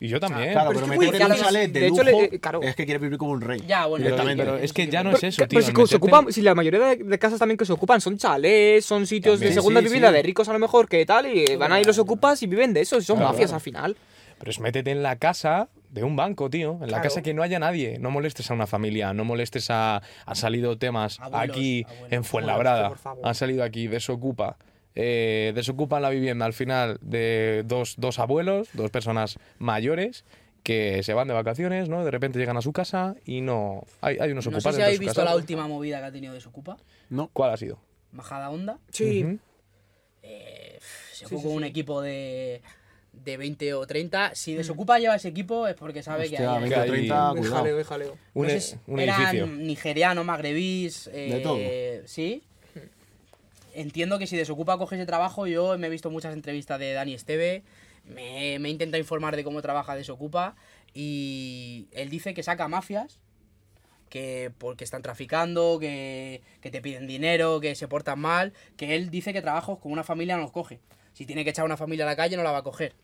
[0.00, 0.52] Y yo también.
[0.52, 2.24] Claro, Pero pero, es que muy meterte en un chalet de, de hecho, lujo le-
[2.36, 2.62] eh, claro.
[2.62, 3.62] es que quiere vivir como un rey.
[3.66, 4.44] Ya, bueno, Pero, directamente.
[4.44, 5.58] pero es que ya no Pero- es eso, tío.
[5.58, 7.72] pero si, que se meterte- ocupan, si la mayoría de, de casas también que se
[7.72, 10.14] ocupan son chalés, son sitios También, de segunda sí, vivienda sí.
[10.14, 12.82] de ricos a lo mejor que tal, y van ahí los ocupas y viven de
[12.82, 13.56] eso, y son Claro, mafias claro.
[13.56, 13.96] al final.
[14.38, 16.74] Pero es métete en la casa de un banco, tío.
[16.74, 17.02] En la Claro.
[17.02, 17.98] casa que no haya nadie.
[17.98, 20.00] No molestes a una familia, no molestes a...
[20.26, 22.12] Han salido temas Abuelos, aquí abuelos.
[22.12, 22.88] en Fuenlabrada.
[22.88, 23.26] por favor.
[23.26, 24.56] Han salido aquí, desocupa.
[25.00, 30.24] Eh, desocupan la vivienda al final de dos, dos abuelos, dos personas mayores
[30.64, 32.04] que se van de vacaciones, ¿no?
[32.04, 33.84] De repente llegan a su casa y no...
[34.00, 35.24] Hay, hay unos no sé ocupas si de habéis visto casa.
[35.30, 36.76] la última movida que ha tenido Desocupa.
[37.10, 37.30] No.
[37.32, 37.78] ¿Cuál ha sido?
[38.10, 38.78] Majada Onda.
[38.90, 39.22] Sí.
[39.24, 39.38] Ujú.
[40.22, 40.78] Eh,
[41.12, 41.68] se Sí, fue sí, con un sí.
[41.68, 42.60] equipo de,
[43.12, 44.34] de 20 o 30.
[44.34, 46.60] Si Desocupa lleva ese equipo es porque sabe que Hostia, hay.
[46.60, 47.56] 20 Que o hay- 30, De cuidado.
[47.56, 48.16] jaleo, de jaleo.
[48.34, 49.46] Un, no e- sé un eran edificio.
[49.46, 51.08] nigerianos, magrebís.
[51.12, 51.58] eh, todo.
[52.06, 52.42] Sí.
[53.74, 57.14] Entiendo que si Desocupa coge ese trabajo, yo me he visto muchas entrevistas de Dani
[57.14, 57.62] Esteve,
[58.04, 60.56] me, me he intentado informar de cómo trabaja Desocupa
[60.94, 63.20] y él dice que saca mafias,
[64.08, 69.10] que porque están traficando, que, que te piden dinero, que se portan mal, que él
[69.10, 70.80] dice que trabajos con una familia no los coge.
[71.12, 72.94] Si tiene que echar a una familia a la calle no la va a coger.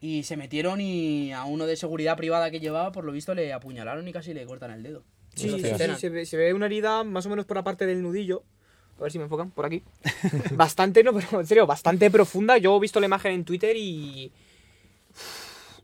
[0.00, 3.52] Y se metieron y a uno de seguridad privada que llevaba, por lo visto, le
[3.52, 5.04] apuñalaron y casi le cortan el dedo.
[5.34, 7.86] Sí, sí, sí, se, ve, se ve una herida más o menos por la parte
[7.86, 8.44] del nudillo.
[8.98, 9.82] A ver si me enfocan por aquí.
[10.52, 12.58] bastante, no, pero en serio, bastante profunda.
[12.58, 14.32] Yo he visto la imagen en Twitter y.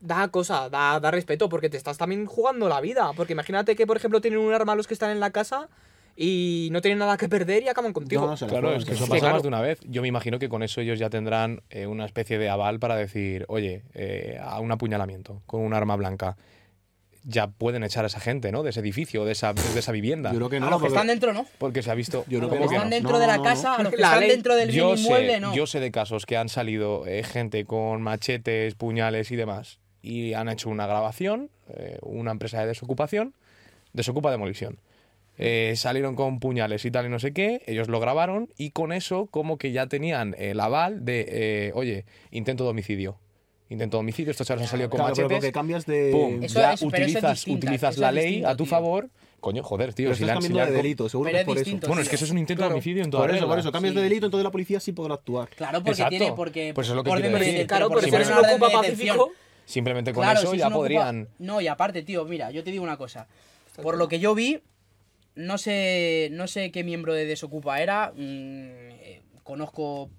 [0.01, 3.13] Da cosa, da, da respeto, porque te estás también jugando la vida.
[3.15, 5.69] Porque imagínate que, por ejemplo, tienen un arma los que están en la casa
[6.17, 8.23] y no tienen nada que perder y acaban contigo.
[8.23, 9.35] No, no Claro, juegan, es que eso Sí, pasa claro.
[9.35, 9.79] más de una vez.
[9.85, 12.97] Yo me imagino que con eso ellos ya tendrán eh, una especie de aval para
[12.97, 16.37] decir, oye, eh, a un apuñalamiento con un arma blanca.
[17.25, 18.63] Ya pueden echar a esa gente, ¿no?
[18.63, 20.31] De ese edificio, de esa, de esa vivienda.
[20.33, 20.67] Yo creo que no.
[20.69, 21.47] a los que están dentro, no.
[21.59, 22.25] Porque se ha visto.
[22.29, 23.83] Yo creo A que los que están no, dentro no, de la no, casa, a
[23.83, 25.55] los que La están ley- dentro del bien yo inmueble, sé, no.
[25.55, 30.33] yo sé de casos que han salido eh, gente con machetes, puñales y demás y
[30.33, 33.35] han hecho una grabación, eh, una empresa de desocupación,
[33.93, 34.79] desocupa demolición.
[35.37, 38.93] Eh, salieron con puñales y tal y no sé qué, ellos lo grabaron y con
[38.93, 43.19] eso como que ya tenían el aval de, eh, oye, intento de homicidio.
[43.71, 45.39] Intento de homicidio, estos chavales han salido con Claro, pero machetes.
[45.49, 46.11] porque cambias de.
[46.13, 48.65] pum, Eso ya es- pero eso es utilizas, distinta, utilizas la ley distinto, a tu
[48.65, 48.71] tío.
[48.71, 49.09] favor.
[49.41, 51.41] Coño, joder, tío, Pero si estás la han cambiando de enseñado- delito, seguro Pero que
[51.41, 51.89] es por distinto, eso.
[51.91, 52.71] Bueno, es que eso es un intento Claro.
[52.71, 53.97] de homicidio en toda Por eso, por eso, cambias Sí.
[53.97, 55.49] de delito, entonces la policía sí podrá actuar.
[55.51, 56.11] Claro, porque Exacto.
[56.11, 57.67] tiene, porque Pues eso es lo que quiero de-.
[57.67, 59.31] Claro, pero si eres una un de ocupa pacífico,
[59.65, 61.29] Simplemente con Claro, eso si es ya podrían...
[61.39, 63.29] No, y aparte, tío, mira, yo te digo una cosa.
[63.81, 64.59] Por lo que yo vi,
[65.37, 68.11] no sé, no sé qué miembro de Desocupa era.
[68.17, 70.11] mm, eh, conozco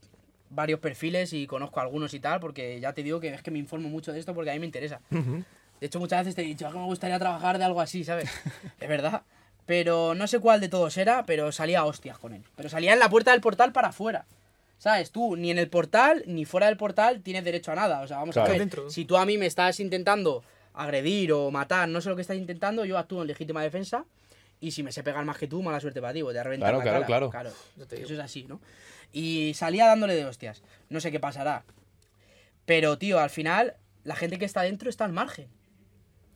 [0.52, 3.60] varios perfiles y conozco algunos y tal, porque ya te digo que es que me
[3.60, 5.00] informo mucho de esto porque a mí me interesa.
[5.10, 8.04] De hecho, muchas veces te he dicho "Ah, que me gustaría trabajar de algo así,
[8.04, 8.30] ¿sabes?
[8.80, 9.24] es verdad.
[9.66, 12.44] Pero no sé cuál de todos era, pero salía a hostias con él.
[12.56, 14.26] Pero salía en la puerta del portal para afuera.
[14.78, 15.12] ¿Sabes?
[15.12, 18.02] Tú, ni en el portal, ni fuera del portal, tienes derecho a nada.
[18.02, 18.50] O sea, vamos Claro.
[18.50, 18.60] a ver.
[18.60, 18.90] Dentro.
[18.90, 22.38] Si tú a mí me estás intentando agredir o matar, no sé lo que estás
[22.38, 24.06] intentando, yo actúo en legítima defensa.
[24.60, 26.70] Y si me sé pegar más que tú, mala suerte para ti, voy a reventar
[26.72, 27.30] Claro, la claro, cara.
[27.30, 27.54] claro.
[27.86, 28.60] Claro, eso es así, ¿no?
[29.12, 30.64] Y salía dándole de hostias.
[30.90, 31.66] No sé qué pasará.
[32.66, 35.48] Pero, tío, al final, la gente que está dentro está al margen.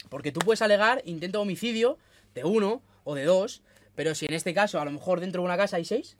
[0.09, 1.97] Porque tú puedes alegar intento de homicidio
[2.33, 3.61] de uno o de dos,
[3.95, 6.17] pero si en este caso a lo mejor dentro de una casa hay seis,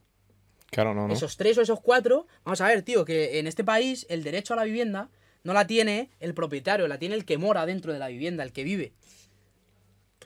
[0.72, 1.14] Claro, no, no.
[1.14, 4.54] esos tres o esos cuatro, vamos a ver, tío, que en este país el derecho
[4.54, 5.10] a la vivienda
[5.44, 8.52] no la tiene el propietario, la tiene el que mora dentro de la vivienda, el
[8.52, 8.94] que vive.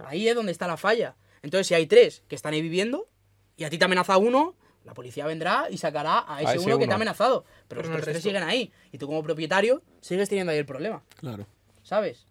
[0.05, 1.15] Ahí es donde está la falla.
[1.41, 3.09] Entonces, si hay tres que están ahí viviendo
[3.57, 4.55] y a ti te amenaza uno,
[4.89, 7.45] la policía vendrá y sacará a ese, ese uno que te ha amenazado.
[7.67, 8.71] Pero, Pero los tres siguen ahí.
[8.91, 11.45] Y tú como propietario sigues teniendo ahí el problema, Claro.
[11.83, 12.25] ¿sabes?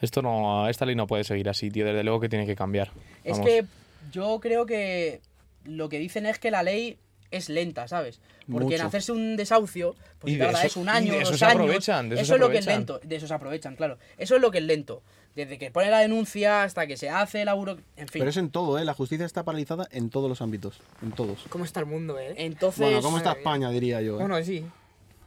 [0.00, 1.84] Esto no, esta ley no puede seguir así, tío.
[1.86, 2.90] Desde luego que tiene que cambiar.
[3.24, 3.46] Es Vamos.
[3.46, 3.64] que
[4.12, 5.20] yo creo que
[5.64, 6.98] lo que dicen es que la ley
[7.30, 8.20] es lenta, ¿sabes?
[8.50, 11.18] Porque en hacerse un desahucio, pues Y de tarda eso- eso un y año, de
[11.20, 11.60] eso dos se años.
[11.60, 13.00] aprovechan, de eso eso se es lo que es lento.
[13.04, 13.98] De eso se aprovechan, claro.
[14.18, 15.02] Eso es lo que es lento.
[15.36, 17.78] Desde que pone la denuncia hasta que se hace la buro...
[17.96, 18.20] En fin.
[18.20, 18.84] Pero es en todo, ¿eh?
[18.84, 20.80] La justicia está paralizada en todos los ámbitos.
[21.02, 21.44] En todos.
[21.48, 22.34] ¿Cómo está el mundo, eh?
[22.36, 22.80] Entonces...
[22.80, 23.38] Bueno, ¿cómo está mía.
[23.38, 24.14] España, diría yo?
[24.14, 24.18] ¿eh?
[24.20, 24.64] Bueno, sí.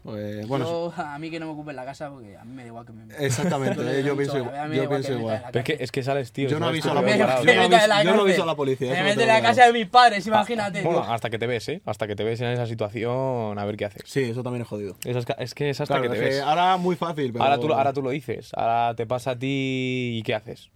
[0.03, 2.63] Pues, bueno, yo- a mí que no me ocupen la casa porque a mí me
[2.63, 3.05] da igual que me...
[3.25, 4.37] exactamente, Yo eh, pienso,
[4.73, 5.41] yo pienso igual.
[5.51, 6.49] Pero es que, es que sales, tío.
[6.49, 7.41] Yo no aviso a la policía.
[7.41, 8.91] Yo no aviso- la a policía.
[9.03, 10.81] Me en la casa de mis padres, imagínate.
[10.81, 11.81] Bueno, hasta que te ves, ¿eh?
[11.85, 14.01] Hasta que te ves en esa situación, a ver qué haces.
[14.05, 14.97] Sí, eso también es jodido.
[15.05, 16.41] Eso es, que es hasta Claro, que es te ves.
[16.41, 17.45] ahora muy fácil, pero...
[17.45, 18.51] Ahora tú, lo- ahora tú lo dices.
[18.55, 20.69] Ahora te pasa a ti y ¿qué haces?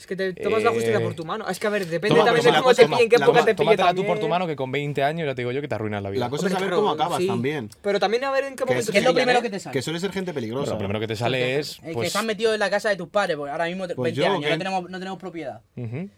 [0.00, 1.46] Es que te tomas la justicia Eh, por tu mano.
[1.46, 3.18] Es que, a ver, depende Toma, también pero de cómo te cosa- pille, en qué
[3.18, 5.42] la época te pille Tómatela tú por tu mano que con 20 años ya te
[5.42, 6.20] digo yo que te arruinas la vida.
[6.24, 7.26] La cosa Hombre, es saber claro, cómo acabas sí.
[7.26, 7.68] también.
[7.82, 9.42] Pero también a ver en qué Que momento es- ¿Qué es lo te primero ¿eh?
[9.42, 9.72] que te sale?
[9.74, 10.72] Que suele ser gente peligrosa.
[10.72, 11.78] lo primero que te sale es.
[11.80, 13.86] El que Pues, se han metido en la casa de tus padres, porque ahora mismo
[13.86, 15.60] te- Pues 20 yo, años, que- no tenemos, no tenemos propiedad.
[15.76, 16.08] ujú.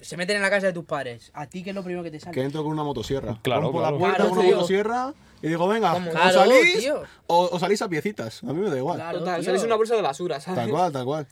[0.00, 1.30] Se meten en la casa de tus padres.
[1.34, 2.34] ¿A ti qué es lo primero que te sale?
[2.34, 3.38] Que entro con una motosierra.
[3.42, 3.92] Claro, claro.
[3.92, 4.56] la puerta Claro, con una tío.
[4.56, 7.02] motosierra y digo, venga, o Claro, salís tío.
[7.28, 8.42] o, o salís a piecitas.
[8.44, 8.96] A mí me da igual.
[8.98, 9.42] Claro, tío.
[9.42, 10.60] salís una bolsa de basura, ¿sabes?
[10.60, 11.26] Tal cual, tal cual.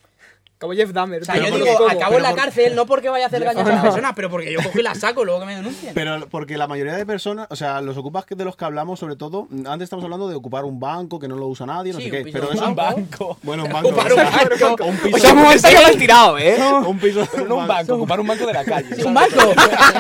[0.59, 1.21] Como Jeff Dahmer.
[1.21, 1.91] O sea, yo digo, ¿cómo?
[1.91, 4.31] acabo en la por- cárcel no porque vaya a hacer daño a esa persona, pero
[4.31, 5.93] porque yo cojo y la saco luego que me denuncien.
[5.95, 8.99] Pero porque la mayoría de personas, o sea, los ocupas que de los que hablamos,
[9.01, 11.99] sobre todo, antes estamos hablando de ocupar un banco que no lo usa nadie, no
[11.99, 12.21] Sí, sé qué.
[12.23, 12.67] piso Pero eso.
[12.67, 13.37] Un banco.
[13.43, 13.89] Bueno, un banco.
[13.89, 14.21] Ocupar o un
[14.59, 14.85] sea, banco.
[14.87, 15.17] un piso.
[15.17, 16.57] O sea, un momento ya me has tirado, ¿eh?
[16.87, 17.29] un piso.
[17.47, 18.95] No un banco, ocupar un banco de la calle.
[18.97, 19.53] Sí, un banco.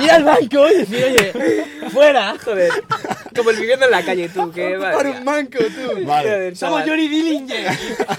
[0.02, 2.34] Ir al banco y decir, oye, fuera.
[2.42, 2.70] Joder.
[3.36, 4.50] Como el viviendo en la calle, tú.
[4.52, 6.06] Que Para un banco, tú.
[6.06, 6.54] Vale.
[6.54, 6.82] Somos.
[6.86, 7.70] Johnny Dillinger.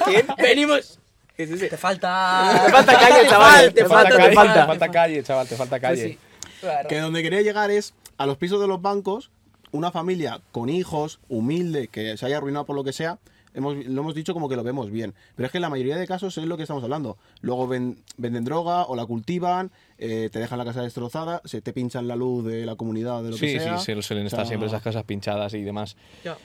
[0.06, 0.26] ¿Quién?
[0.38, 1.00] Venimos.
[1.38, 1.67] ¿Qué es ese?
[1.69, 2.62] Te falta.
[2.65, 3.65] Te falta calle, chaval.
[3.74, 4.54] Te Te falta, falta, te falta.
[4.62, 6.04] Te falta calle, chaval, te falta calle.
[6.10, 6.17] sí.
[6.62, 6.88] Claro.
[6.89, 9.30] Que donde quería llegar es a los pisos de los bancos,
[9.71, 13.19] una familia con hijos, humilde, que se haya arruinado por lo que sea,
[13.54, 15.13] hemos, lo hemos dicho como que lo vemos bien.
[15.36, 17.17] Pero es que en la mayoría de casos es lo que estamos hablando.
[17.41, 21.74] Luego ven- venden droga o la cultivan, eh, te dejan la casa destrozada, se te
[21.74, 23.78] pinchan la luz de la comunidad, de lo Sí, que sea.
[23.78, 25.98] sí, sí, suelen O sea, estar siempre esas casas pinchadas y demás.
[26.24, 26.38] Ya.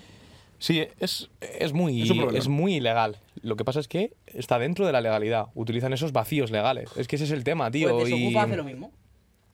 [0.61, 2.03] Sí, es, es, muy,
[2.37, 3.17] Es muy ilegal.
[3.43, 5.47] Lo que pasa es que está dentro de la legalidad.
[5.55, 6.91] Utilizan esos vacíos legales.
[6.97, 7.99] Es que ese es el tema, tío.
[7.99, 8.37] Pues y...
[8.37, 8.93] Hace lo mismo.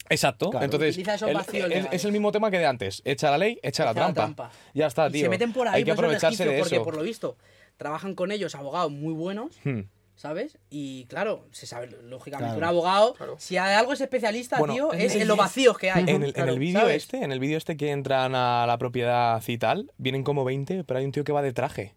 [0.09, 0.51] Exacto.
[0.51, 0.65] Claro.
[0.65, 1.93] Entonces, Utiliza esos el- vacíos es, legales.
[1.93, 3.03] es el mismo tema que de antes.
[3.05, 4.15] Echa la ley, echa la Echa la trampa.
[4.35, 4.51] trampa.
[4.75, 5.23] Ya está, Y tío.
[5.23, 6.85] se meten por ahí Hay que aprovecharse de resquicios, porque eso.
[6.85, 7.37] por lo visto
[7.77, 9.81] trabajan con ellos abogados muy buenos Hmm.
[10.17, 10.59] ¿Sabes?
[10.71, 12.59] Y claro, se sabe, lógicamente, Claro.
[12.59, 13.37] un abogado, Claro.
[13.39, 16.03] si hay algo es especialista, Bueno, tío, en es en los vacíos que hay.
[16.05, 18.79] En el, en Claro, el vídeo este, en el vídeo este que entran a la
[18.79, 21.95] propiedad y tal, vienen como 20, pero hay un tío que va de traje.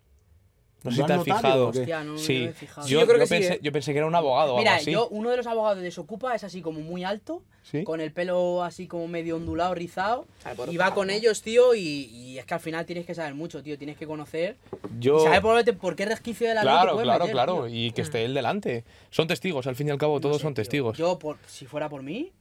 [0.84, 1.68] No sé si ¿Van te has fijado.
[1.68, 2.40] Hostia, no, sí.
[2.40, 2.88] me he fijado.
[2.88, 3.60] Yo, Yo creo yo que sí, pensé, ¿eh?
[3.62, 4.92] yo pensé que era un abogado Mira, algo así.
[4.92, 7.84] yo, uno de los abogados de Desocupa es así como muy alto, ¿Sí?
[7.84, 11.82] con el pelo así como medio ondulado, rizado, por y va con ellos, tío, y,
[11.82, 14.56] y es que al final tienes que saber mucho, tío, tienes que conocer.
[15.00, 17.54] Yo- saber por, por qué resquicio de la Claro, puedes claro, meter, claro.
[17.66, 17.68] tío.
[17.68, 18.86] Y que esté él delante.
[19.10, 20.64] Son testigos, al fin y al cabo, todos sé, son tío.
[20.64, 20.98] testigos.
[20.98, 22.32] Yo, por, si fuera por mí,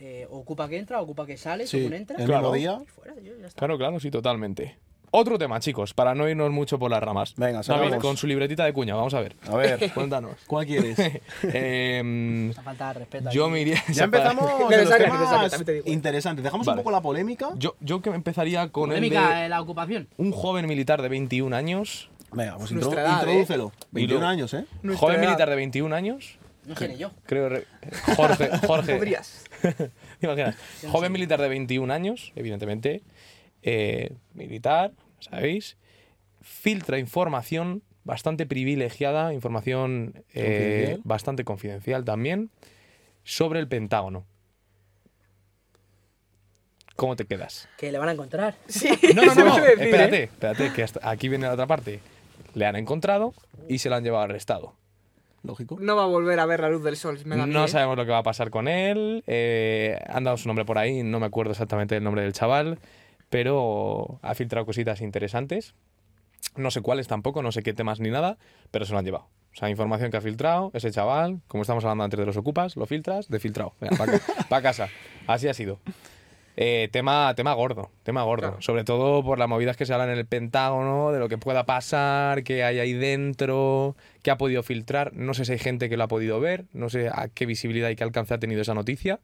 [0.00, 2.18] eh, ocupa que entra, ocupa que sale, Sí, según entra.
[2.18, 2.52] el Claro.
[2.52, 2.78] día.
[2.82, 3.58] y fuera, tío, ya está.
[3.58, 4.76] Claro, claro, sí, totalmente.
[5.12, 7.34] Otro tema, chicos, para no irnos mucho por las ramas.
[7.36, 9.34] Venga, David, con su libretita de cuña, vamos a ver.
[9.48, 10.36] A ver, Cuéntanos.
[10.46, 10.96] ¿cuál quieres?
[11.42, 13.30] Esa falta respeto.
[13.30, 13.82] yo me iría.
[13.92, 14.48] Ya empezamos
[15.86, 16.44] interesantes.
[16.44, 16.78] Dejamos Vale.
[16.78, 17.50] un poco la polémica.
[17.56, 20.08] Yo, yo que empezaría con el Polémica de de la ocupación.
[20.16, 22.08] un joven militar de 21 años.
[22.32, 23.32] Venga, pues introdu- edad, ¿eh?
[23.32, 23.72] introdúcelo.
[23.90, 24.64] 21 luego- años, ¿eh?
[24.82, 25.24] Nuestra joven edad.
[25.26, 26.38] militar de 21 años.
[26.66, 27.10] No seré yo.
[27.26, 27.48] Creo.
[27.48, 27.64] re-
[28.16, 28.50] Jorge.
[28.66, 29.44] Jorge Podrías.
[29.62, 30.54] ¿Te imaginas?
[30.88, 33.02] Joven militar de 21 años, evidentemente.
[33.62, 35.76] Eh, militar, ¿sabéis?
[36.42, 41.00] Filtra información bastante privilegiada, información eh, Confidencial.
[41.04, 42.50] bastante confidencial también,
[43.24, 44.24] sobre el Pentágono.
[46.96, 47.68] ¿Cómo te quedas?
[47.78, 48.56] Que le van a encontrar.
[48.68, 50.22] Sí, No, no, no, espérate, ¿eh?
[50.24, 52.00] espérate, que hasta aquí viene la otra parte.
[52.54, 53.32] Le han encontrado
[53.68, 54.74] y se lo han llevado arrestado.
[55.42, 55.78] Lógico.
[55.80, 57.18] No va a volver a ver la luz del sol.
[57.24, 59.22] Me da No sabemos lo que va a pasar con él.
[59.26, 62.78] eh, han dado su nombre por ahí, no me acuerdo exactamente el nombre del chaval,
[63.30, 65.74] pero ha filtrado cositas interesantes.
[66.56, 68.36] No sé cuáles tampoco, no sé qué temas ni nada,
[68.70, 69.28] pero se lo han llevado.
[69.52, 72.76] O sea, información que ha filtrado ese chaval, como estamos hablando antes de los ocupas,
[72.76, 73.74] lo filtras, de filtrado.
[74.48, 74.88] Para casa.
[75.26, 75.80] Así ha sido.
[76.56, 78.48] Eh, tema, tema gordo, tema gordo.
[78.48, 78.62] Claro.
[78.62, 81.64] Sobre todo por las movidas que se hablan en el Pentágono, de lo que pueda
[81.64, 85.14] pasar, qué hay ahí dentro, qué ha podido filtrar.
[85.14, 87.88] No sé si hay gente que lo ha podido ver, no sé a qué visibilidad
[87.90, 89.20] y qué alcance ha tenido esa noticia,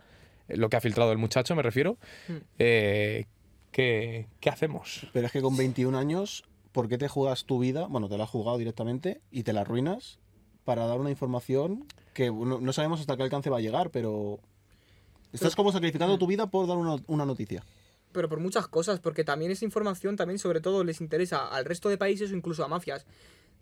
[0.48, 1.98] eh, lo que ha filtrado el muchacho, me refiero.
[2.28, 2.32] Mm.
[2.58, 3.26] Eh,
[3.76, 5.06] ¿qué, qué hacemos?
[5.12, 7.86] Pero es que con 21 años, ¿por qué te jugas tu vida?
[7.88, 10.18] Bueno, te la has jugado directamente y te la arruinas
[10.64, 11.84] para dar una información
[12.14, 14.40] que no, no sabemos hasta qué alcance va a llegar, pero
[15.30, 17.64] estás como sacrificando tu vida por dar una, una noticia.
[18.12, 21.90] Pero por muchas cosas, porque también esa información también sobre todo les interesa al resto
[21.90, 23.04] de países o incluso a mafias.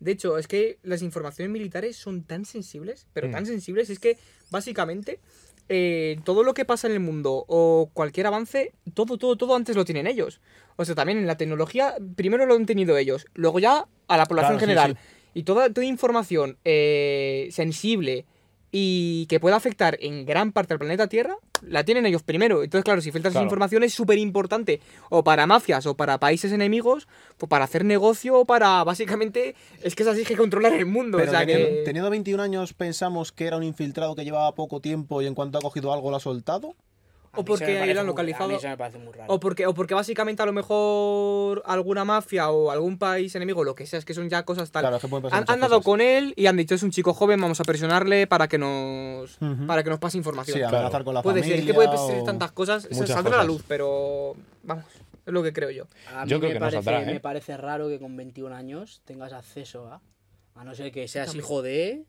[0.00, 3.32] De hecho, es que las informaciones militares son tan sensibles, pero Mm.
[3.32, 4.18] tan sensibles, es que
[4.50, 5.20] básicamente
[5.70, 9.74] eh, todo lo que pasa en el mundo o cualquier avance, todo, todo, todo antes
[9.76, 10.40] lo tienen ellos.
[10.76, 14.26] O sea, también en la tecnología, primero lo han tenido ellos, luego ya a la
[14.26, 14.98] población Claro, sí, general.
[15.00, 15.30] sí.
[15.40, 18.26] Y toda, toda información eh, sensible
[18.76, 22.64] y que pueda afectar en gran parte al planeta Tierra, la tienen ellos primero.
[22.64, 26.50] Entonces, claro, si filtras esa información es súper importante, o para mafias, o para países
[26.50, 27.06] enemigos,
[27.38, 31.18] o para hacer negocio, o para, básicamente, es que es así que controlar el mundo.
[31.18, 31.82] Pero o sea, teniendo, que...
[31.84, 35.58] teniendo 21 años pensamos que era un infiltrado que llevaba poco tiempo y en cuanto
[35.58, 36.74] ha cogido algo lo ha soltado.
[37.36, 38.44] O porque lo han muy- localizado.
[38.44, 39.32] A mí eso me parece muy raro.
[39.32, 43.74] O porque, o porque básicamente a lo mejor alguna mafia o algún país enemigo, lo
[43.74, 44.82] que sea, es que son ya cosas tal.
[44.82, 46.90] Claro, es que pueden pasar han, han dado con él y han dicho es un
[46.90, 50.56] chico joven, vamos a presionarle para que nos para que nos pase información.
[50.58, 51.56] Sí, amenazar con la puede familia.
[51.56, 54.84] ser, es que puede o- ser tantas cosas, se saldrá a la luz, pero vamos,
[55.26, 55.84] es lo que creo yo.
[56.14, 57.14] A mí Yo creo me que no parece, saldrá, ¿eh?
[57.14, 60.00] me parece raro que con 21 años tengas acceso a.
[60.56, 61.44] A no ser que seas También.
[61.44, 62.04] hijo de.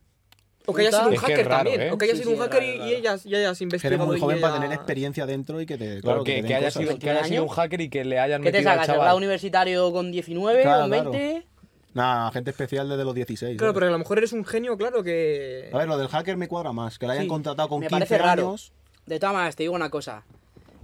[0.68, 1.92] O que haya sido un Es hacker raro, también, ¿eh?
[1.92, 2.90] o que haya Sí, sido sí, un hacker raro, y, raro.
[2.90, 4.06] y ellas, y hayas eres investigado.
[4.06, 6.02] muy joven para tener experiencia dentro y que te.
[6.02, 8.42] Claro, que, que haya sido, que haya 21 sido un hacker y que le hayan
[8.42, 8.90] ¿Qué te metido sacas?
[8.90, 11.12] ¿El grado universitario con 19 Claro, con claro.
[11.12, 11.48] 20?
[11.94, 13.58] Nah, agente especial desde los 16.
[13.58, 13.74] Claro, ¿sabes?
[13.80, 15.70] pero a lo mejor eres un genio, claro que.
[15.72, 17.00] A ver, lo del hacker me cuadra más.
[17.00, 18.48] Que lo hayan Sí, contratado con me 15 parece raro.
[18.50, 18.74] años.
[19.06, 20.26] De todas maneras, te digo una cosa.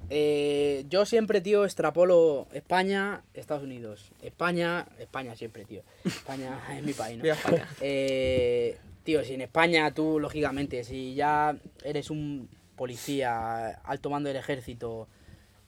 [0.10, 4.12] Eh, yo siempre, tío, extrapolo España, Estados Unidos.
[4.22, 5.82] España, España siempre, tío.
[6.06, 7.32] España es mi país, ¿no?
[7.32, 7.68] España.
[7.82, 14.38] Eh, tío, si en España tú, lógicamente, si ya eres un policía, alto mando del
[14.38, 15.08] ejército,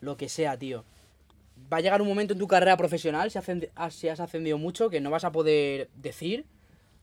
[0.01, 0.83] lo que sea, tío,
[1.71, 4.57] va a llegar un momento en tu carrera profesional, si, ascend- ah, si has ascendido
[4.57, 6.45] mucho, que no vas a poder decir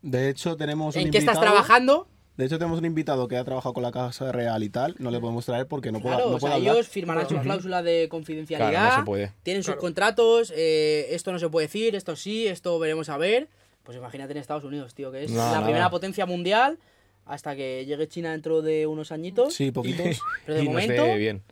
[0.03, 2.09] De hecho, tenemos un en qué estás invitado- trabajando.
[2.37, 4.95] De hecho, tenemos un invitado que ha trabajado con la Casa Real y tal.
[4.99, 6.75] No le podemos traer porque no puede, Claro, no o puede sea, hablar.
[6.75, 9.33] ellos firmarán sus cláusulas de confidencialidad, Claro, no se puede.
[9.43, 13.49] tienen sus contratos, eh, esto no se puede decir, esto sí, esto veremos a ver.
[13.85, 15.65] Pues imagínate en Estados Unidos, tío, que es No, la nada.
[15.65, 16.79] primera potencia mundial
[17.27, 19.55] hasta que llegue China dentro de unos añitos.
[19.55, 20.21] Sí, poquitos.
[20.47, 21.43] Pero de y momento bien.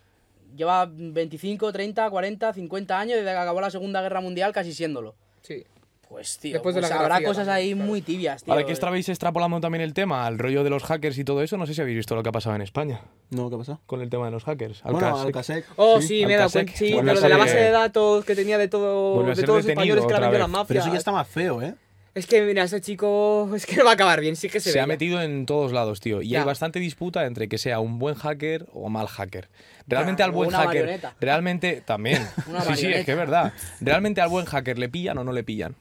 [0.56, 5.14] lleva 25, 30, 40, 50 años desde que acabó la Segunda Guerra Mundial casi siéndolo.
[5.42, 5.64] Sí.
[6.08, 7.86] Pues, tío, Después de pues la habrá cosas también, ahí claro.
[7.86, 8.54] muy tibias, tío.
[8.54, 11.58] Ahora que estabais extrapolando también el tema al rollo de los hackers y todo eso,
[11.58, 13.78] no sé si habéis visto lo que ha pasado en España No, ¿qué pasa?
[13.84, 14.82] con el tema de los hackers.
[14.84, 15.26] Bueno, Alcasec.
[15.26, 15.66] Alcasec.
[15.76, 16.72] Oh, sí, me he dado cuenta.
[16.74, 20.06] Sí, Vuelve de la base de datos que tenía de todo de todos los españoles
[20.06, 20.64] que la mafia.
[20.68, 21.74] Pero eso ya está más feo, ¿eh?
[22.18, 24.70] Es que, mira, ese chico es que no va a acabar bien, sí que se,
[24.70, 24.86] Se ve ha ya.
[24.88, 26.20] metido en todos lados, tío.
[26.20, 26.40] Y Ya.
[26.40, 29.48] hay bastante disputa entre que sea un buen hacker o mal hacker.
[29.86, 30.82] Realmente al buen una hacker.
[30.82, 31.14] marioneta.
[31.20, 32.26] Realmente también.
[32.48, 33.52] Una sí, sí, es que es verdad.
[33.80, 35.76] Realmente al buen hacker le pillan o no le pillan.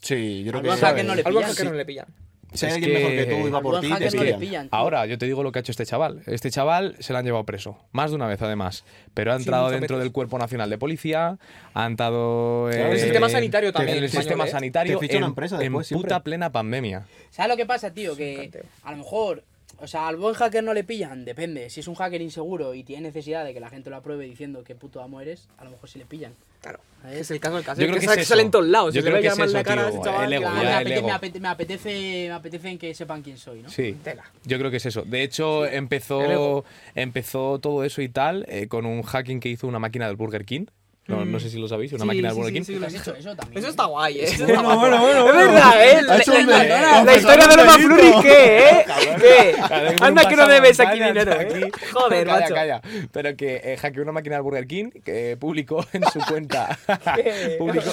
[0.00, 0.84] Sí, yo creo Al que buen sí.
[0.84, 2.06] hacker no le Al buen hacker no le pillan.
[2.54, 4.10] Si hay Es alguien mejor que que- tú y va por ti, te no le
[4.10, 4.40] pillan.
[4.40, 4.68] pillan.
[4.70, 4.78] tío.
[4.78, 6.22] Ahora, yo te digo lo que ha hecho este chaval.
[6.26, 7.76] Este chaval se le han llevado preso.
[7.92, 8.84] Más de una vez, además.
[9.12, 11.36] Pero ha entrado dentro del Cuerpo Nacional de Policía.
[11.74, 12.70] Ha entrado.
[12.70, 14.50] Eh, el sistema sanitario en también el español, sistema ¿eh?
[14.50, 14.98] sanitario.
[14.98, 17.06] Te ficha una en- empresa en puta plena pandemia.
[17.30, 18.16] ¿Sabes lo que pasa, tío?
[18.16, 18.50] Que
[18.84, 19.42] a lo mejor,
[19.78, 21.70] o sea, al buen hacker no le pillan, depende.
[21.70, 24.62] Si es un hacker inseguro y tiene necesidad de que la gente lo apruebe diciendo
[24.64, 26.32] que puto amo eres, a lo mejor sí le pillan.
[26.60, 26.80] Claro.
[27.10, 27.80] Es el caso del caso.
[27.82, 28.46] Yo creo que sale- es sale eso.
[28.46, 28.94] en todos lados.
[28.94, 30.00] Yo creo que es llamar la eso, cara a tío.
[30.00, 30.56] ese chaval, El ego, claro.
[30.56, 31.06] Ya, me, el apetece, ego.
[31.08, 31.88] me, apete- me apetece,
[32.28, 33.68] me apetece en que sepan quién soy, ¿no?
[33.68, 33.94] Sí.
[34.02, 34.24] Tela.
[34.44, 35.02] Yo creo que es eso.
[35.02, 39.78] De hecho, empezó, empezó todo eso y tal eh, con un hacking que hizo una
[39.78, 40.66] máquina del Burger King.
[41.06, 42.64] No, no sé si lo sabéis, una Sí, máquina sí, Burger sí, King.
[42.64, 43.28] sí, ¿Tú lo has he hecho visto.
[43.30, 43.58] eso también?
[43.58, 44.24] Eso está guay, ¿eh?
[44.24, 46.02] Eso Bueno, está bueno, bueno, Es verdad, ¿eh?
[46.02, 47.04] La, Ha hecho un la- delito.
[47.04, 47.66] la historia de delito.
[47.72, 48.86] Maflurry, ¿qué, eh?
[49.20, 49.56] ¿Qué?
[50.00, 51.70] Anda que no debes aquí dinero, ¿eh?
[51.92, 52.54] Joder, calla, macho.
[52.54, 52.80] calla.
[53.12, 56.78] Pero que eh, hackeó una máquina del Burger King que publicó en su cuenta.
[57.16, 57.56] ¿Qué?
[57.58, 57.90] publicó,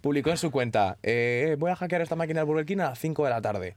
[0.00, 0.96] publicó en su cuenta.
[1.04, 3.74] eh, voy a hackear esta máquina del Burger King a las 5 de la tarde.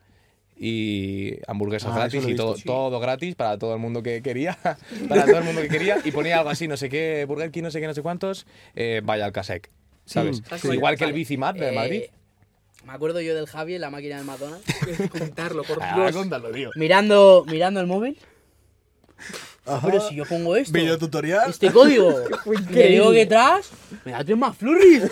[0.60, 2.64] Y hamburguesas Ah, gratis y todo, visto, sí.
[2.66, 4.58] todo gratis para todo el mundo que quería.
[5.10, 5.98] para todo el mundo que quería.
[6.04, 8.46] Y ponía algo así, no sé qué, Burger King, no sé qué, no sé cuántos.
[8.76, 9.70] eh, vaya al Casec.
[10.06, 10.42] ¿Sabes?
[10.62, 10.70] Sí.
[10.72, 11.18] Igual que el Vale.
[11.20, 12.02] Bicimat de Eh, Madrid.
[12.86, 14.66] Me acuerdo yo del Javi en la máquina del McDonald's.
[15.12, 16.16] Contarlo, por Ah, Dios.
[16.16, 16.70] contadlo, tío.
[16.76, 18.18] mirando, mirando el móvil.
[19.68, 19.88] Ajá.
[19.88, 22.14] Pero si yo pongo esto, este código,
[22.72, 23.70] le digo que tras,
[24.06, 25.04] me da tres más flurries.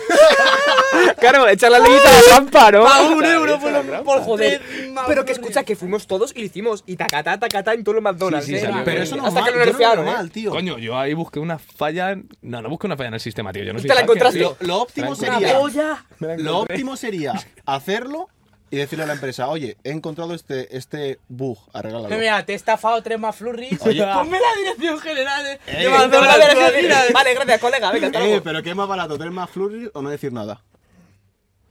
[1.18, 2.84] Claro, echar la leyita de trampa, ¿no?
[2.84, 4.62] Pago un euro por, por Joder.
[5.06, 6.84] Pero que escucha que fuimos todos y lo hicimos.
[6.86, 8.46] Y tacatá, tacatá en todos los McDonald's.
[8.46, 8.60] Sí, sí, ¿eh?
[8.60, 10.16] salió Pero eso no Hasta es que mal, lo yo no lo nerfearon, veo ¿eh?
[10.16, 10.50] mal, tío.
[10.50, 12.16] Coño, yo ahí busqué una falla.
[12.42, 13.64] No, no busqué una falla en el sistema, tío.
[13.64, 14.38] Yo no soy ¿Te la hacker, encontraste?
[14.38, 14.56] tío.
[14.60, 15.58] Lo, lo óptimo la Una sería.
[15.58, 16.06] polla.
[16.20, 17.32] La Lo óptimo sería
[17.66, 18.28] hacerlo
[18.70, 22.08] y decirle a la empresa, oye, he encontrado este, este bug, arreglalo.
[22.08, 23.80] Mira, te he estafado tres más flurries.
[23.82, 24.04] Oye.
[24.14, 27.12] Ponme la dirección general de, Eh, McDonald's, Vale, gracias, aquí.
[27.12, 27.92] Vale, gracias, colega.
[27.92, 29.16] Venga, hasta Eh, pero ¿qué es más barato?
[29.16, 30.62] ¿Tener más flurries o no decir nada?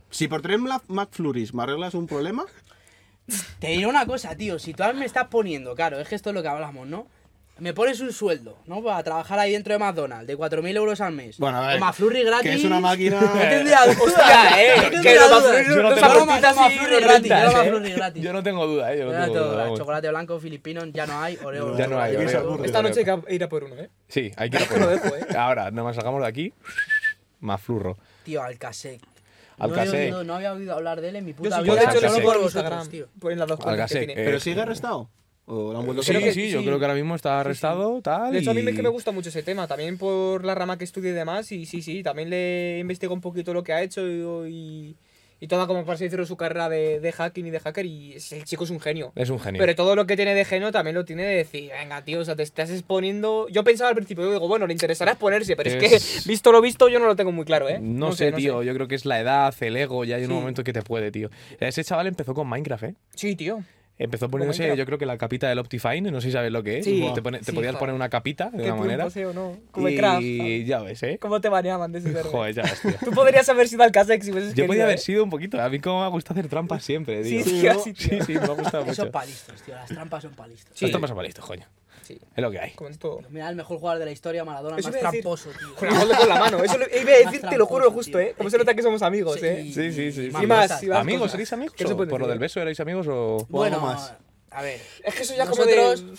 [0.10, 2.46] Si por tener Mla- McFlurries me arreglas un problema,
[3.60, 4.60] Te diré una cosa, tío.
[4.60, 7.08] Si tú me estás poniendo, claro, es que esto es lo que hablamos, ¿no?
[7.58, 8.84] Me pones un sueldo, ¿no?
[8.84, 11.38] Para trabajar ahí dentro de McDonald's, de 4.000 euros al mes.
[11.38, 12.52] Bueno, a ver, O McFlurry gratis.
[12.52, 13.98] que es una máquina- No tendría duda.
[14.04, 15.15] Hostia, eh, No que.
[15.15, 17.30] McFlurry no no McFlurry lo gratis.
[17.32, 17.36] Yo.
[17.54, 18.24] McFlurry gratis.
[18.24, 19.00] Yo no tengo duda, eh.
[19.00, 21.78] Yo no tengo duda, chocolate blanco filipino ya no hay, Oreo.
[21.78, 22.15] Ya no hay.
[22.63, 23.89] Esta noche hay que ir a por uno, ¿eh?
[24.10, 24.91] Sí, hay que ir a por uno.
[24.91, 25.26] eh.
[25.38, 26.54] Ahora, nada más salgamos de aquí.
[27.39, 27.98] Más flurro.
[28.24, 29.00] Tío, Alcasec.
[29.58, 29.94] Alcasec.
[29.94, 31.74] No, había oído, no había oído hablar de él en mi puta vida.
[31.74, 33.08] yo de hecho lo por vosotros, tío.
[33.18, 35.10] Por en las dos Alcasec, eh, ¿pero sigue arrestado?
[35.48, 36.66] ¿O lo han vuelto a Sí, sí, yo sí.
[36.66, 38.32] creo que ahora mismo está arrestado, tal.
[38.34, 40.78] De hecho, a mí me, que me gusta mucho ese tema, también por la rama
[40.78, 43.84] que estudio y demás, y sí, sí, también le investigo un poquito lo que ha
[43.84, 44.96] hecho y, y,
[45.40, 48.32] y toda como para decirlo su carrera de, de hacking y de hacker, y es-
[48.32, 49.12] el chico es un genio.
[49.16, 49.60] Es un genio.
[49.60, 52.26] Pero todo lo que tiene de genio también lo tiene de decir, venga, tío, o
[52.26, 53.48] sea, te estás exponiendo...
[53.50, 56.52] Yo pensaba al principio, yo digo, bueno, le interesará exponerse, pero es, Es- que, visto
[56.52, 57.78] lo visto, yo no lo tengo muy claro, ¿eh?
[57.80, 58.62] No, sé, tío.
[58.62, 58.66] sé.
[58.66, 60.06] Yo creo que es la edad, el ego.
[60.06, 60.34] Ya hay un Sí.
[60.34, 61.30] momento que te puede, tío.
[61.60, 62.96] Ese chaval empezó con Minecraft, ¿eh?
[63.14, 63.62] Sí, tío.
[63.98, 66.80] Empezó poniéndose, yo creo que la capita del Optifine, no sé si sabes lo que
[66.80, 66.86] es.
[66.86, 67.02] Sí.
[67.16, 67.80] Te, pone- te Sí, podías joder.
[67.80, 69.10] poner una capita de Qué una manera.
[69.10, 69.58] ¿sí no?
[69.72, 70.22] Como y craft.
[70.66, 71.18] ya ves, ¿eh?
[71.18, 72.26] ¿Cómo te baneaban de ese server?
[72.32, 72.92] Joder, ya ves, tío.
[73.06, 75.02] Tú podrías haber sido Alcasex si hubieses Yo querido, podía haber ¿eh?
[75.02, 75.62] sido un poquito.
[75.62, 77.80] A mí como me gusta hacer trampas siempre, Sí, tío.
[77.80, 78.10] sí, tío.
[78.10, 79.04] sí, sí, me ha gustado mucho.
[79.06, 79.76] es palistos, tío.
[79.76, 80.72] Las trampas son palistos.
[80.78, 80.86] Sí.
[80.86, 81.66] Las trampas son para listo, coño.
[82.06, 82.20] Sí.
[82.36, 82.72] Es lo que hay.
[82.76, 83.22] Como en todo.
[83.30, 85.24] Mira, el mejor jugador de la historia, Maradona, Eso más iba a decir.
[85.24, 85.76] tramposo, tío.
[85.76, 86.63] Con la gol con la mano.
[86.63, 88.28] Eso lo, iba a decir, te lo juro tramposo, justo, tío.
[88.28, 88.36] ¿eh?
[88.38, 89.62] Como se nota que somos amigos, ¿eh?
[89.65, 90.38] y- Sí, sí, sí, y sí.
[90.44, 91.22] Y más, y más ¿Amigos?
[91.22, 91.32] cosas.
[91.32, 91.76] ¿Seréis amigos?
[91.76, 92.34] ¿Qué se o puede ¿Por lo decir?
[92.34, 93.46] del beso erais amigos o...?
[93.50, 94.13] Bueno, más.
[94.52, 94.80] a ver.
[95.04, 96.15] Es que eso ya Nosotros como de...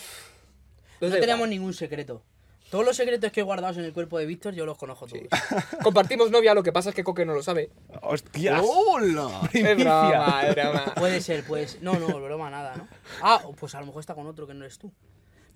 [1.01, 1.49] no da tenemos igual.
[1.49, 2.21] ningún secreto.
[2.69, 5.23] Todos los secretos que he guardado en el cuerpo de Víctor, yo los conozco todos.
[5.83, 7.69] Compartimos novia, lo que pasa es que Coque no lo sabe.
[8.01, 8.61] ¡Hostias!
[8.61, 9.39] ¡Hola!
[9.53, 10.93] Es broma, es broma.
[10.95, 11.81] Puede ser, pues.
[11.81, 12.87] No, no, broma, nada, ¿no?
[13.21, 14.91] Ah, pues a lo mejor está con otro que no eres tú.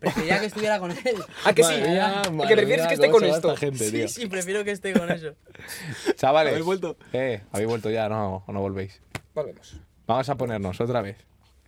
[0.02, 0.98] Preferiría que estuviera con él.
[1.46, 1.70] ¿A que sí?
[1.72, 3.56] Madre mía, ¿A madre que prefieres mía, que esté con esto?
[3.56, 4.08] gente, Sí, tío.
[4.10, 5.30] sí, prefiero que esté con eso.
[6.16, 6.52] Chavales.
[6.52, 6.98] ¿Habéis vuelto?
[7.14, 9.00] Eh, habéis vuelto ya, no, o no volvéis.
[9.34, 9.78] Volvemos.
[10.08, 11.18] Vamos a ponernos otra vez.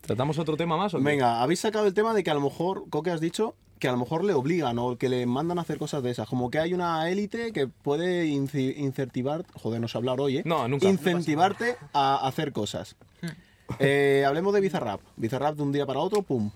[0.02, 1.04] ¿Tratamos otro tema más o qué?
[1.04, 3.92] Venga, habéis sacado el tema de que a lo mejor, Coque has dicho, que a
[3.92, 6.28] lo mejor le obligan o que le mandan a hacer cosas de esas.
[6.28, 10.42] Como que hay una élite que puede inci- incentivar, joder, no sé hablar hoy, ¿eh?
[10.44, 10.88] No, nunca.
[10.90, 12.96] Incentivarte a hacer cosas.
[13.80, 15.00] Eh, hablemos de Bizarrap.
[15.16, 16.52] Bizarrap de un día para otro, pum.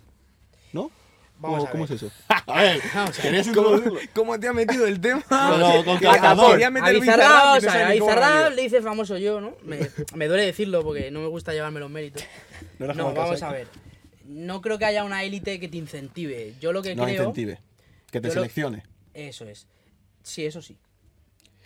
[0.74, 0.92] ¿No?
[1.40, 1.96] Vamos ¿Cómo, a cómo ver.
[1.96, 2.12] es eso?
[2.48, 3.44] A ver, Vamos a ver.
[3.44, 3.48] ¿querías
[4.14, 5.24] ¿Cómo, te ha metido el tema?
[5.30, 6.52] No, no, con Que cazador.
[6.52, 9.56] quería meter A Bizarrap Bizarrap, y o no sea, le dice famoso yo, ¿no?
[9.64, 9.80] Me,
[10.16, 12.24] me duele decirlo porque no me gusta llevarme los méritos.
[12.80, 13.68] No No, vamos a ver.
[14.26, 16.56] No creo que haya una élite que te incentive.
[16.60, 17.16] Yo lo que No creo.
[17.16, 17.60] incentive.
[18.12, 18.84] Que te lo- seleccione.
[19.14, 19.68] Eso es.
[20.24, 20.78] Sí, eso sí.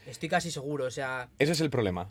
[0.06, 1.30] Estoy casi seguro, o sea.
[1.40, 2.10] Ese es el problema.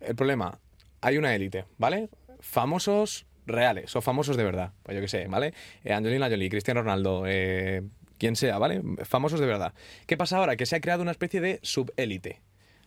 [0.00, 0.58] El problema.
[1.00, 2.08] hay una élite, ¿vale?
[2.40, 5.52] Famosos reales o famosos de verdad, pues yo qué sé, ¿vale?
[5.84, 7.82] Eh, Angelina Jolie, Cristiano Ronaldo, eh,
[8.18, 8.80] quien sea, ¿vale?
[9.04, 9.74] Famosos de verdad.
[10.06, 10.56] ¿Qué pasa ahora?
[10.56, 12.40] Que se ha creado una especie de subélite,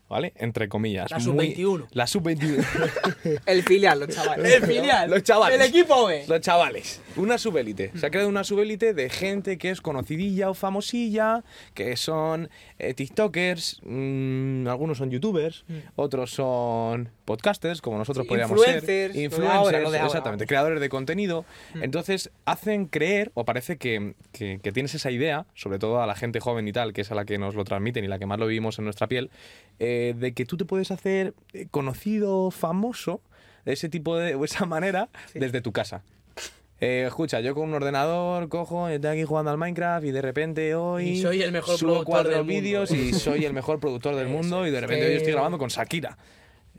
[0.09, 0.33] ¿vale?
[0.37, 1.11] Entre comillas.
[1.11, 1.87] La muy- sub-21.
[1.91, 3.41] La sub-21.
[3.45, 4.53] El filial, los chavales.
[4.53, 5.09] El filial.
[5.09, 5.59] Los chavales.
[5.59, 6.23] El equipo B.
[6.27, 7.01] Los chavales.
[7.17, 7.91] Una subélite.
[7.95, 11.43] Se ha creado una subélite de gente que es conocidilla o famosilla,
[11.73, 12.49] que son
[12.79, 15.65] eh, TikTokers, mm, algunos son YouTubers,
[15.97, 19.15] otros son podcasters, como nosotros Sí, podríamos influencers, ser.
[19.23, 20.49] Influencers, ahora, lo de ahora, exactamente, vamos.
[20.49, 21.45] creadores de contenido.
[21.79, 26.15] Entonces hacen creer, o parece que, que- que tienes esa idea, sobre todo a la
[26.15, 28.25] gente joven y tal, que es a la que nos lo transmiten y la que
[28.25, 29.29] más lo vivimos en nuestra piel,
[29.77, 33.21] eh, de que tú te puedes hacer eh, conocido, famoso,
[33.65, 36.01] de ese tipo de, o esa manera, desde tu casa.
[36.79, 40.75] Eh, escucha, yo con un ordenador cojo, estoy aquí jugando al Minecraft y de repente
[40.75, 44.65] hoy Y soy el mejor subo cuatro vídeos y soy el mejor productor del mundo
[44.67, 46.17] y de repente hoy estoy grabando con Shakira.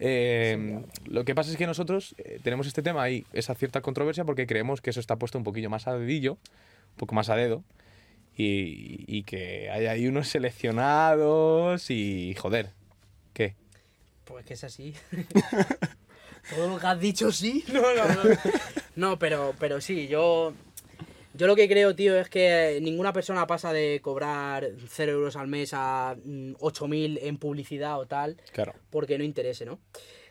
[0.00, 4.24] Eh, lo que pasa es que nosotros eh, tenemos este tema y esa cierta controversia
[4.24, 7.36] porque creemos que eso está puesto un poquillo más a dedillo, un poco más a
[7.36, 7.64] dedo,
[8.36, 12.70] y, y que hay ahí unos seleccionados y joder,
[13.32, 13.56] ¿qué?
[14.24, 14.94] Pues que es así.
[16.54, 17.64] Todo lo que has dicho sí.
[17.72, 18.30] No, no, no.
[18.96, 20.52] No, pero, pero sí, yo.
[21.38, 25.46] Yo lo que creo, tío, es que ninguna persona pasa de cobrar 0 euros al
[25.46, 28.74] mes a mm, 8.000 en publicidad o tal, Claro.
[28.90, 29.78] porque no interese, ¿no?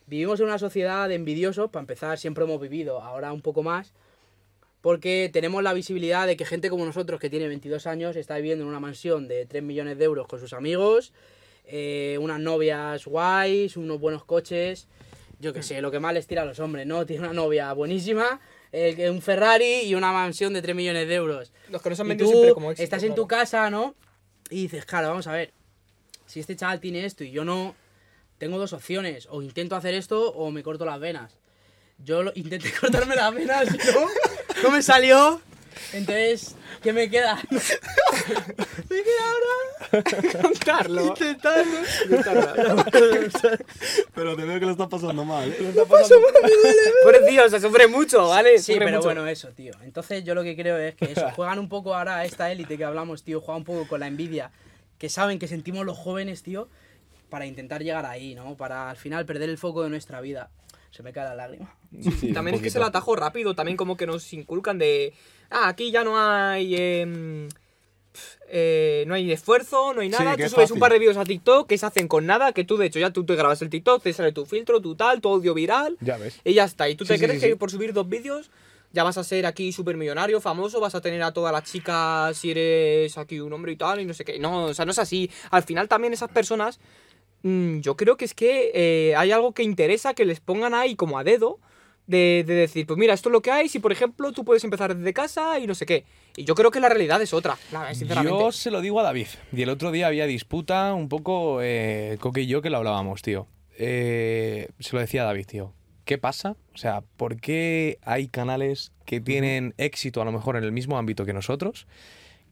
[0.06, 3.94] Vivimos en una sociedad de envidiosos, para empezar, siempre hemos vivido, ahora un poco más,
[4.82, 8.66] porque tenemos la visibilidad de que gente como nosotros, que tiene 22 años, está viviendo
[8.66, 11.14] en una mansión de 3 millones de euros con sus amigos,
[11.64, 14.90] eh, unas novias guays, unos buenos coches,
[15.40, 17.06] yo qué sé, lo que más les tira a los hombres, ¿no?
[17.06, 18.42] Tiene una novia buenísima,
[18.98, 21.52] eh, un Ferrari y una mansión de 3 millones de euros.
[21.70, 22.84] Los que nos han vendido siempre como éxito.
[22.84, 23.96] estás en tu casa, ¿no?
[24.50, 25.52] Y dices, claro, vamos a ver,
[26.26, 27.76] si este chaval tiene esto y yo no,
[28.38, 31.34] tengo dos opciones, o intento hacer esto o me corto las venas.
[32.04, 34.08] Yo lo- intenté cortarme las venas no,
[34.64, 35.42] no me salió.
[35.94, 37.40] Entonces, ¿qué me queda?
[37.50, 37.60] me
[39.04, 40.04] queda ahora
[40.42, 41.06] Contarlo.
[41.08, 41.78] intentarlo.
[44.14, 45.50] Pero te veo que lo estás pasando mal.
[45.52, 45.74] ¿eh?
[47.04, 48.58] Pobrecillo, o sea, sufre mucho, ¿vale?
[48.60, 49.08] Sí, Sufre pero mucho.
[49.08, 49.74] bueno, eso, tío.
[49.84, 52.78] Entonces yo lo que creo es que eso, juegan un poco ahora a esta élite
[52.78, 54.52] que hablamos, tío, juegan un poco con la envidia,
[54.98, 56.68] que saben que sentimos los jóvenes, tío,
[57.30, 58.56] para intentar llegar ahí, ¿no?
[58.56, 60.50] Para al final perder el foco de nuestra vida.
[60.98, 61.76] Se me cae la lágrima.
[62.20, 65.14] Sí, También es que se lo atajo rápido, también como que nos inculcan de.
[65.52, 66.76] Ah, aquí ya no hay.
[66.76, 67.48] em,
[68.50, 70.36] eh, no hay esfuerzo, no hay nada.
[70.36, 70.74] tú es subes fácil.
[70.74, 72.98] un par de vídeos a TikTok que se hacen con nada, que tú de hecho
[72.98, 75.98] ya tú te grabas el TikTok, te sale tu filtro, tu tal, tu audio viral.
[76.02, 76.40] Ya ves.
[76.44, 76.90] Y ya está.
[76.90, 77.60] Y tú Sí, te sí, crees sí, que sí.
[77.60, 78.50] por subir dos vídeos
[78.94, 82.36] ya vas a ser aquí súper millonario, famoso, vas a tener a todas las chicas
[82.38, 84.40] si eres aquí un hombre y tal, y no sé qué.
[84.40, 85.30] No, o sea, no es así.
[85.52, 86.80] Al final también esas personas,
[87.48, 90.96] mm, yo creo que es que eh, hay algo que interesa que les pongan ahí
[90.96, 91.60] como a dedo.
[92.10, 94.64] De, de decir, pues mira, esto es lo que hay, si por ejemplo tú puedes
[94.64, 96.06] empezar desde casa y no sé qué.
[96.38, 98.40] Y yo creo que la realidad es otra, la- sinceramente.
[98.40, 99.28] Yo se lo digo a David.
[99.52, 103.22] Y el otro día había disputa un poco, eh, Coque y yo, que lo hablábamos,
[103.24, 103.48] tío.
[103.78, 105.74] Eh, se lo decía a David, tío.
[106.06, 106.56] ¿Qué pasa?
[106.74, 110.98] O sea, ¿por qué hay canales que tienen éxito a lo mejor en el mismo
[110.98, 111.88] ámbito que nosotros?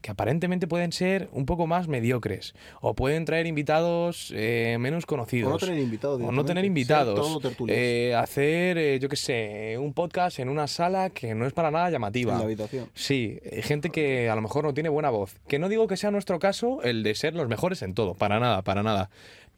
[0.00, 2.54] Que aparentemente pueden ser un poco más mediocres.
[2.80, 5.50] O pueden traer invitados eh, menos conocidos.
[5.50, 6.20] O no tener invitados.
[6.22, 7.40] O no tener invitados.
[7.68, 11.70] Eh, hacer, eh, yo qué sé, un podcast en una sala que no es para
[11.70, 12.32] nada llamativa.
[12.32, 12.88] en la habitación.
[12.94, 15.34] Sí, gente que a lo mejor no tiene buena voz.
[15.48, 18.38] Que no digo que sea nuestro caso el de ser los mejores en todo, para
[18.38, 19.10] nada, para nada.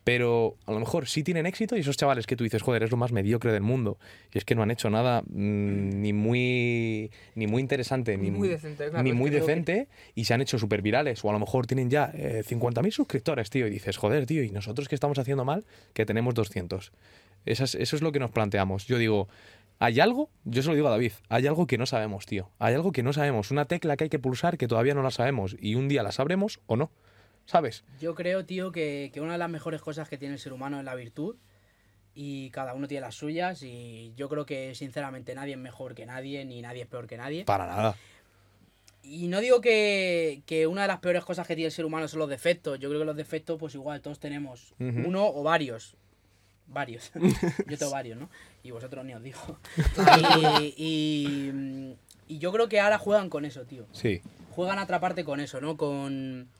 [0.08, 2.90] Pero a lo mejor sí tienen éxito y esos chavales que tú dices, joder, es
[2.90, 3.98] lo más mediocre del mundo.
[4.32, 8.38] Y es que no han hecho nada mm, ni muy ni muy interesante, Ni ni,
[8.38, 11.24] muy decente, claro, ni es muy que- decente y se han hecho súper virales.
[11.24, 13.66] O a lo mejor tienen ya eh, 50.000 suscriptores, tío.
[13.66, 15.64] Y dices, joder, tío, ¿y nosotros qué estamos haciendo mal?
[15.92, 16.92] Que tenemos 200.
[17.46, 18.86] Esas- eso es lo que nos planteamos.
[18.86, 19.28] Yo digo,
[19.78, 20.30] ¿hay algo?
[20.44, 22.50] Yo se lo digo a David, hay algo que no sabemos, tío.
[22.58, 23.50] Hay algo que no sabemos.
[23.50, 25.56] Una tecla que hay que pulsar que todavía no la sabemos.
[25.60, 26.90] Y un día la sabremos o no.
[27.48, 27.82] ¿Sabes?
[27.98, 30.78] Yo creo, tío, que, que una de las mejores cosas que tiene el ser humano
[30.78, 31.34] es la virtud.
[32.14, 33.62] Y cada uno tiene las suyas.
[33.62, 37.16] Y yo creo que, sinceramente, nadie es mejor que nadie, ni nadie es peor que
[37.16, 37.46] nadie.
[37.46, 37.96] Para nada.
[39.02, 42.06] Y no digo que, que una de las peores cosas que tiene el ser humano
[42.06, 42.78] son los defectos.
[42.80, 45.96] Yo creo que los defectos, pues igual, todos tenemos uno o varios.
[46.66, 47.10] Varios.
[47.66, 48.28] Yo tengo varios, ¿no?
[48.62, 49.58] Y vosotros ni os digo.
[50.66, 51.96] y, y,
[52.28, 53.86] y yo creo que ahora juegan con eso, tío.
[53.92, 54.20] Sí.
[54.50, 55.78] Juegan a atraparte con eso, ¿no?
[55.78, 56.50] Con...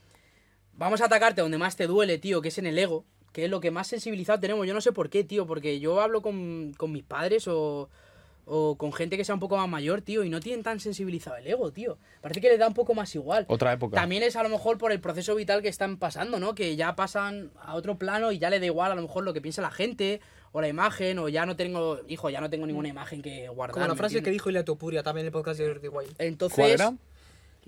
[0.78, 3.04] Vamos a atacarte donde más te duele, tío, que es en el ego.
[3.32, 4.66] Que es lo que más sensibilizado tenemos.
[4.66, 5.46] Yo no sé por qué, tío.
[5.46, 7.90] Porque yo hablo con, con mis padres o,
[8.46, 10.24] o con gente que sea un poco más mayor, tío.
[10.24, 11.98] Y no tienen tan sensibilizado el ego, tío.
[12.22, 13.44] Parece que les da un poco más igual.
[13.48, 13.96] Otra época.
[13.96, 16.54] También es a lo mejor por el proceso vital que están pasando, ¿no?
[16.54, 19.34] Que ya pasan a otro plano y ya le da igual a lo mejor lo
[19.34, 20.20] que piensa la gente
[20.52, 23.74] o la imagen, o ya no tengo, hijo, ya no tengo ninguna imagen que guardar.
[23.74, 26.14] Como la ¿me frase que dijo Ilia Topuria también en el podcast de Jordi Wild.
[26.18, 26.94] Entonces, ¿Cuál era?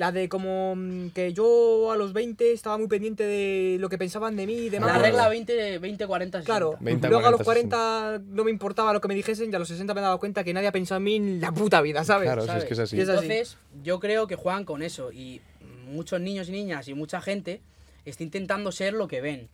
[0.01, 3.99] La de como mm, que yo a los 20 estaba muy pendiente de lo que
[3.99, 4.95] pensaban de mí y demás.
[4.95, 6.51] la regla 20, 20, 40, 60.
[6.51, 9.55] Claro, 20, luego a los 40, 40 no me importaba lo que me dijesen y
[9.55, 11.53] a los 60 me he dado cuenta que nadie ha pensado en mí en la
[11.53, 12.29] puta vida, ¿sabes?
[12.29, 12.65] Claro, si es ¿sabes?
[12.65, 12.97] que es así.
[12.97, 13.27] Y es así.
[13.27, 15.43] Entonces, yo creo que juegan con eso y
[15.85, 17.61] muchos niños y niñas y mucha gente
[18.07, 19.51] está intentando ser lo que ven.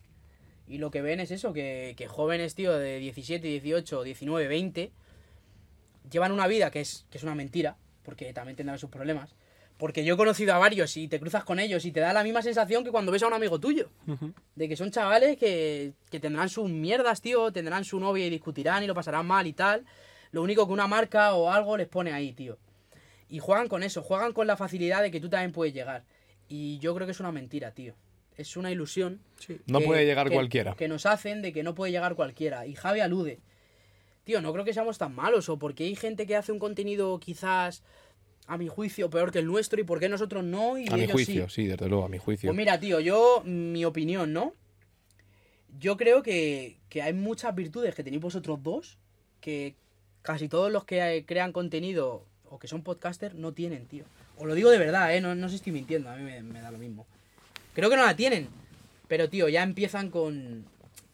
[0.65, 4.91] Y lo que ven es eso, que, que jóvenes, tío, de 17, 18, 19, 20,
[6.09, 9.35] llevan una vida que es, que es una mentira, porque también tendrán sus problemas.
[9.77, 12.23] Porque yo he conocido a varios y te cruzas con ellos y te da la
[12.23, 13.89] misma sensación que cuando ves a un amigo tuyo.
[14.55, 18.83] De que son chavales que, que tendrán sus mierdas, tío, tendrán su novia y discutirán
[18.83, 19.85] y lo pasarán mal y tal.
[20.31, 22.57] Lo único que una marca o algo les pone ahí, tío.
[23.29, 26.03] Y juegan con eso, juegan con la facilidad de que tú también puedes llegar.
[26.49, 27.93] Y yo creo que es una mentira, tío.
[28.35, 29.19] Es una ilusión.
[29.67, 30.73] No que- puede llegar que- cualquiera.
[30.75, 32.65] Que nos hacen de que no puede llegar cualquiera.
[32.65, 33.39] Y Javi alude.
[34.23, 35.49] Tío, no creo que seamos tan malos.
[35.49, 37.83] O porque hay gente que hace un contenido quizás,
[38.47, 39.79] a mi juicio, peor que el nuestro.
[39.79, 41.63] Y por qué nosotros no y A mi juicio, sí.
[41.63, 42.47] sí, desde luego, a mi juicio.
[42.47, 44.53] Pues mira, tío, yo, mi opinión, ¿no?
[45.79, 48.97] Yo creo que, que hay muchas virtudes que tenéis vosotros dos
[49.41, 49.75] que
[50.21, 54.05] casi todos los que crean contenido o que son podcasters no tienen, tío.
[54.37, 55.21] Os lo digo de verdad, ¿eh?
[55.21, 57.05] No, no os estoy mintiendo, a mí me, me da lo mismo.
[57.73, 58.47] Creo que no la tienen.
[59.07, 60.65] Pero, tío, ya empiezan con,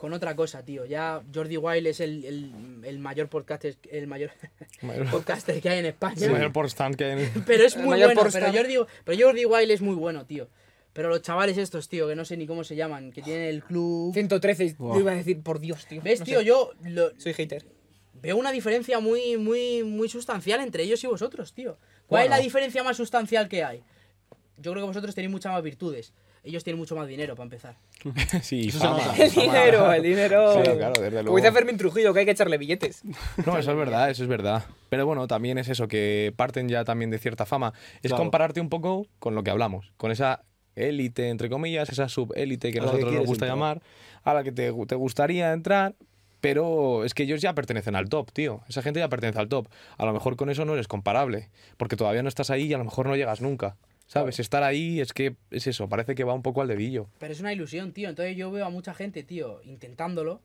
[0.04, 0.84] con otra cosa, tío.
[0.86, 2.51] Ya Jordi Wild es el, el,
[2.84, 4.32] el mayor podcaster, el mayor
[4.82, 6.26] Mayor- podcaster que hay en España.
[6.26, 8.76] el mayor porstand que hay en- Pero es muy bueno, pero Jordi,
[9.06, 10.49] pero Jordi Wild es muy bueno, tío.
[10.91, 13.64] Pero los chavales estos, tío, que no sé ni cómo se llaman, que tienen el
[13.64, 14.14] club...
[14.14, 14.93] 113, Wow.
[14.95, 16.01] yo iba a decir, por Dios, tío.
[16.01, 16.39] ¿Ves, No tío?
[16.39, 16.45] sé.
[16.47, 17.66] Yo lo- Soy hater.
[18.22, 21.78] veo una diferencia muy, muy, muy sustancial entre ellos y vosotros, tío.
[22.08, 23.82] ¿Cuál es la diferencia más sustancial que hay?
[24.58, 26.12] Yo creo que vosotros tenéis muchas más virtudes.
[26.45, 27.75] Ellos tienen mucho más dinero, para empezar.
[28.41, 28.99] Sí, fama.
[29.17, 29.43] El fama.
[29.45, 30.53] dinero, el dinero.
[30.53, 31.35] Sí, claro, desde Como luego.
[31.37, 33.01] dice Fermín Trujillo, que hay que echarle billetes.
[33.45, 34.65] No, eso es verdad, eso es verdad.
[34.89, 37.73] Pero bueno, también es eso, que parten ya también de cierta fama.
[38.01, 38.17] Es Claro.
[38.17, 40.43] compararte un poco con lo que hablamos, con esa
[40.75, 43.57] élite, entre comillas, esa subélite que a la que nosotros nos gusta entrar.
[43.57, 43.81] llamar,
[44.23, 45.95] a la que te, te gustaría entrar,
[46.41, 48.61] pero es que ellos ya pertenecen al top, tío.
[48.67, 49.67] Esa gente ya pertenece al top.
[49.97, 52.77] A lo mejor con eso no eres comparable, porque todavía no estás ahí y a
[52.77, 53.77] lo mejor no llegas nunca.
[54.08, 54.39] ¿Sabes?
[54.39, 57.08] Estar ahí es que es eso, parece que va un poco al dedillo.
[57.20, 58.10] Pero es una ilusión, tío.
[58.10, 60.41] Entonces yo veo a mucha gente, tío, intentándolo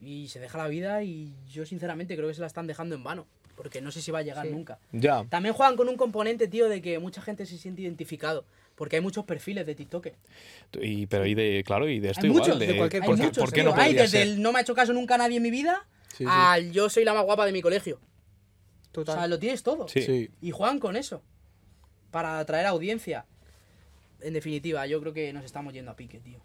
[0.00, 3.04] y se deja la vida y yo sinceramente creo que se la están dejando en
[3.04, 3.26] vano.
[3.56, 4.52] Porque no sé si va a llegar Sí.
[4.52, 4.80] nunca.
[4.90, 5.24] Ya.
[5.28, 8.44] También juegan con un componente, tío, de que mucha gente se siente identificado.
[8.74, 10.14] Porque hay muchos perfiles de TikToker.
[10.82, 12.42] Y, pero y de, claro, y de esto Hay igual.
[12.42, 13.70] muchos, de, de cualquier Hay ¿por, qué, muchos, por qué tío.
[13.76, 14.22] no desde ser?
[14.22, 16.26] el no me ha hecho caso nunca nadie en mi vida Sí, sí.
[16.28, 18.00] al yo soy la más guapa de mi colegio.
[18.96, 19.86] O sea, lo tienes todo.
[19.88, 20.02] Sí.
[20.02, 20.30] Sí.
[20.40, 21.22] Y juegan con eso.
[22.14, 23.24] Para atraer audiencia.
[24.20, 26.38] En definitiva, yo creo que nos estamos yendo a pique, tío.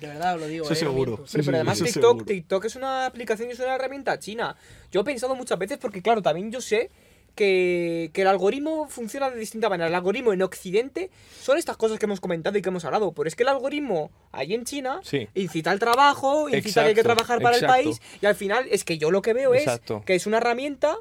[0.00, 0.64] De verdad os lo digo.
[0.64, 1.18] Eso eh, seguro.
[1.18, 2.24] Sí, Pero, sí, pero además TikTok, seguro.
[2.24, 4.56] TikTok es una aplicación y es una herramienta china.
[4.90, 6.90] Yo he pensado muchas veces porque, claro, también yo sé
[7.36, 9.86] que, que el algoritmo funciona de distinta manera.
[9.86, 11.10] El algoritmo en Occidente
[11.40, 13.12] son estas cosas que hemos comentado y que hemos hablado.
[13.12, 15.28] Pero es que el algoritmo ahí en China Sí.
[15.36, 17.76] incita al trabajo, incita que hay que Exacto, trabajar para exacto.
[17.76, 18.02] el país.
[18.20, 19.98] Y al final es que yo lo que veo Exacto.
[19.98, 20.96] es que es una herramienta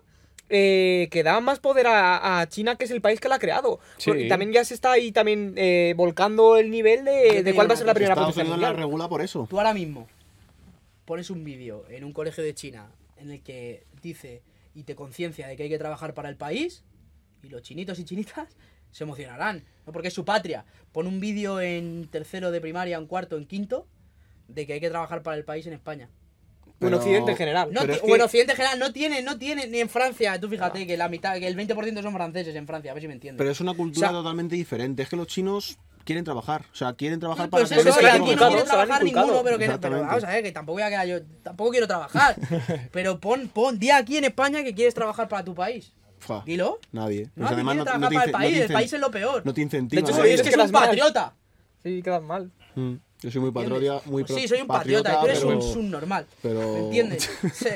[0.52, 3.40] eh, que da más poder a, a China, que es el país que la ha
[3.40, 3.80] creado.
[3.98, 4.10] Sí.
[4.10, 7.78] Porque también ya se está ahí también eh, volcando el nivel de, cuál va a
[7.78, 8.86] ser la primera Estados potencia Unidos la mundial.
[8.86, 9.48] regula por eso.
[9.50, 10.08] Tú ahora mismo
[11.06, 14.42] pones un vídeo en un colegio de China en el que dice
[14.74, 16.84] y te conciencia de que hay que trabajar para el país
[17.44, 18.56] y los chinitos y chinitas
[18.92, 19.94] se emocionarán, ¿no?
[19.94, 20.66] porque es su patria.
[20.92, 23.88] Pon un vídeo en tercero de primaria, en cuarto, en quinto,
[24.48, 26.10] de que hay que trabajar para el país en España.
[26.82, 27.70] O en Pero- Occidente en general.
[27.72, 30.40] No Pero es que- en Occidente en general no tiene, no tiene, ni en Francia,
[30.40, 33.08] tú fíjate que la mitad, que el 20% son franceses en Francia, a ver si
[33.08, 33.38] me entiendes.
[33.38, 35.04] Pero es una cultura O sea- totalmente diferente.
[35.04, 36.66] Es que los chinos quieren trabajar.
[36.74, 38.80] O sea, quieren trabajar No, para pues eso, que aquí no inculcado, quiere se lo
[38.82, 41.08] han trabajar ninguno, pero que no, pero vamos a ver, que tampoco voy a quedar
[41.08, 42.36] yo, tampoco quiero trabajar.
[42.92, 45.94] pero pon, pon, di aquí en España que quieres trabajar para tu país.
[46.18, 46.80] Fua, Dilo.
[46.92, 47.26] Nadie.
[47.36, 48.74] No, Pues nadie quiere no, trabajar no te para el ince- no país, te el
[48.74, 49.42] país es lo peor.
[49.46, 50.02] No te incentiva.
[50.02, 51.34] De hecho, es es que las un patriota.
[51.84, 52.52] Sí, quedan mal.
[52.76, 55.50] Mm, Yo soy muy patriota, muy Pues sí, soy un patriota, y tú eres pero-
[55.56, 56.26] un subnormal.
[56.42, 57.30] pero- ¿Me entiendes?
[57.54, 57.70] Sí.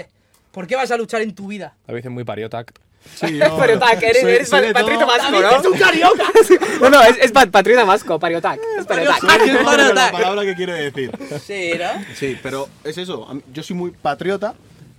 [0.51, 1.75] ¿Por qué vas a luchar en tu vida?
[1.85, 2.73] David es muy pariotac.
[3.13, 5.69] Sí, yo- Pariotac, eres, soy- eres soy patriota vasco, ¡David, es ¿no?
[5.71, 6.23] un carioca!
[6.81, 8.59] No, no, es, es pa- patriota vasco, pariotac.
[8.79, 9.19] Es pariotac.
[9.21, 11.11] Pero la palabra que quiere decir.
[11.45, 12.03] Sí, ¿no?
[12.15, 13.29] Sí, pero es eso.
[13.29, 14.55] a Yo soy muy patriota,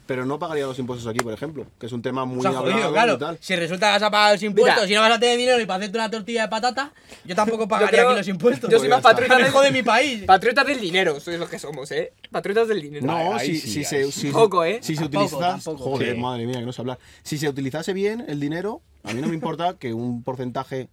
[0.07, 1.67] pero no pagaría los impuestos aquí, por ejemplo.
[1.79, 3.19] Que es un tema muy O sea, jodido, hablado y claro.
[3.19, 3.39] tal.
[3.41, 4.93] Si resulta que vas a pagar los impuestos Mira.
[4.93, 6.93] y no vas a tener dinero y para hacerte una tortilla de patata,
[7.25, 8.71] yo tampoco pagaría creo- aquí los impuestos.
[8.71, 10.23] yo soy más Pues patriota del, jode mi país.
[10.25, 12.13] patriotas del dinero, sois lo que somos, ¿eh?
[12.31, 13.07] Patriotas del dinero.
[13.07, 14.79] No, si, sí, si se, si, Poco, ¿eh?
[14.83, 15.39] si se utiliza.
[15.39, 15.79] tampoco.
[15.91, 16.21] Joder, Sí.
[16.21, 16.99] madre mía, que no sé hablar.
[17.23, 20.89] Si se utilizase bien el dinero, a mí no me importa que un porcentaje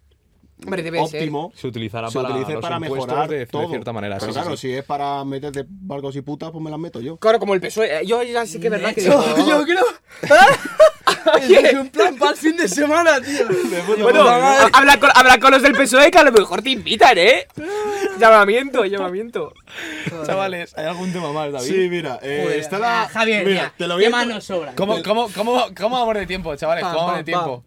[0.64, 1.20] Hombre, debe ser.
[1.22, 3.68] óptimo Se utilizará se para, utilice los para mejorar de, de todo.
[3.70, 4.18] cierta manera.
[4.20, 4.68] Pero sí, claro, sí.
[4.70, 7.18] si es para meterte barcos y putas, pues me las meto yo.
[7.18, 8.02] Claro, como el PSOE.
[8.02, 9.84] eh, Yo ya sí que es verdad que Yo, yo creo.
[11.42, 13.46] Es un plan para el fin de semana, tío.
[14.04, 17.18] Bueno, ha- habla con, habla con los del PSOE que a lo mejor te invitan,
[17.18, 17.48] ¿eh?
[18.20, 19.54] Llamamiento, llamamiento.
[20.26, 21.68] Chavales, ¿hay algún tema más, David?
[21.68, 23.04] Sí, mira, eh, Joder, está la.
[23.04, 24.74] ah, Javier, mira, mira, te lo voy ¿qué a más nos sobra?
[24.76, 26.84] ¿Cómo, cómo, cómo, ¿Cómo vamos de tiempo, chavales?
[26.86, 27.64] ¿Cómo vamos de tiempo?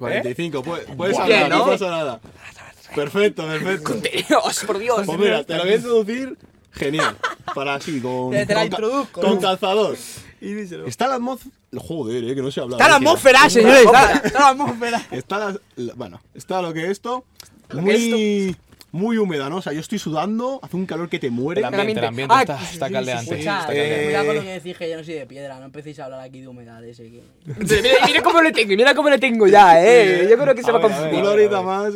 [0.00, 1.66] 45, puedes, puedes Bien, hablar, no ¿no?
[1.66, 2.20] pasa nada.
[2.94, 3.94] Perfecto, perfecto.
[4.28, 5.02] Dios, por Dios.
[5.06, 6.38] Pues mira, te lo voy a introducir
[6.72, 7.16] genial.
[7.54, 8.30] Para así, con.
[8.32, 9.96] Te- la con ca- introduzco, Con calzador.
[10.40, 11.54] Está la atmósfera.
[11.76, 12.76] Joder, eh, que no se habla.
[12.76, 13.84] Está la atmósfera, señores.
[13.84, 15.06] Está, está la atmósfera.
[15.12, 17.24] Está la, la- Bueno, está lo que esto.
[17.74, 18.56] Muy.
[18.92, 19.56] Muy húmeda, ¿no?
[19.58, 21.60] O sea, yo estoy sudando, hace un calor que te muere.
[21.60, 23.24] El ambiente, el ambiente Ah, está, sí, está sí, caldeante.
[23.24, 24.00] sí, sí, está caldeante.
[24.00, 26.04] eh, cuidado con lo que decís que yo no soy de piedra, no empecéis a
[26.06, 27.22] hablar aquí de humedad ese que...
[27.46, 30.26] Mira, mira cómo le tengo, mira cómo le tengo ya, eh.
[30.28, 31.20] Yo creo que se A va a ver, a ver, confundir.
[31.22, 31.92] Una a ver, horita a ver.
[31.92, 31.94] más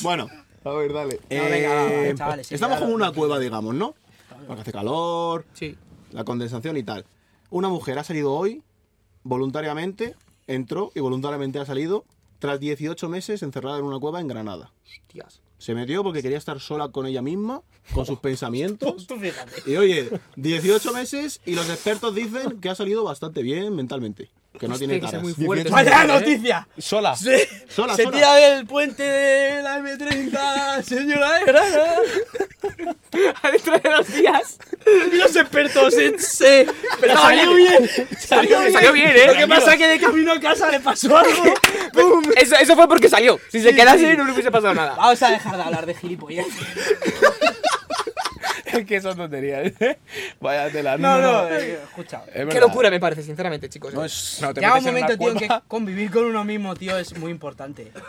[0.00, 0.02] y.
[0.02, 0.28] Bueno,
[0.64, 1.14] a ver, dale.
[1.30, 3.94] No, venga, Eh, chavales, sí, estamos como una cueva, digamos, ¿no?
[4.46, 5.76] Porque hace calor, Sí.
[6.12, 7.04] la condensación y tal.
[7.50, 8.62] Una mujer ha salido hoy,
[9.22, 10.14] voluntariamente,
[10.46, 12.04] entró y voluntariamente ha salido,
[12.38, 14.72] tras 18 meses encerrada en una cueva en Granada.
[14.84, 15.41] Hostias.
[15.62, 17.62] Se metió porque quería estar sola con ella misma,
[17.94, 19.06] con sus pensamientos.
[19.06, 19.62] Tú fíjate.
[19.70, 24.28] Y oye, 18 meses y los expertos dicen que ha salido bastante bien mentalmente.
[24.58, 25.22] Que no tiene caras.
[25.22, 25.68] muy fuerte.
[25.68, 26.20] 18 ¡Vaya ¿eh?
[26.20, 26.68] noticia!
[26.76, 27.14] Sola.
[27.14, 28.16] Se, Sola, se sola.
[28.16, 31.98] tira del puente de la M30, señora de Granada.
[33.52, 34.58] Dentro de dos días.
[35.12, 35.94] Y los expertos
[37.00, 37.90] Pero salió bien.
[38.18, 38.72] Salió bien.
[38.72, 39.26] Salió bien, ¿eh?
[39.26, 41.54] Lo que pasa es que de camino a casa le pasó algo.
[41.92, 42.24] ¡Pum!
[42.36, 43.38] Eso, eso fue porque salió.
[43.50, 44.16] Si se Sí, quedase sí.
[44.16, 44.94] no le hubiese pasado nada.
[44.96, 46.46] Vamos a dejar de hablar de gilipollas.
[48.86, 49.72] que son tonterías.
[50.40, 50.96] Vaya tela.
[50.98, 52.22] No, no, eh, escucha.
[52.26, 52.60] Es Qué verdad.
[52.62, 53.92] locura me parece, sinceramente, chicos.
[53.94, 55.64] No, es- No, te Llega un metes en una momento, tío, en que cueva.
[55.68, 57.92] convivir con uno mismo, tío, es muy importante.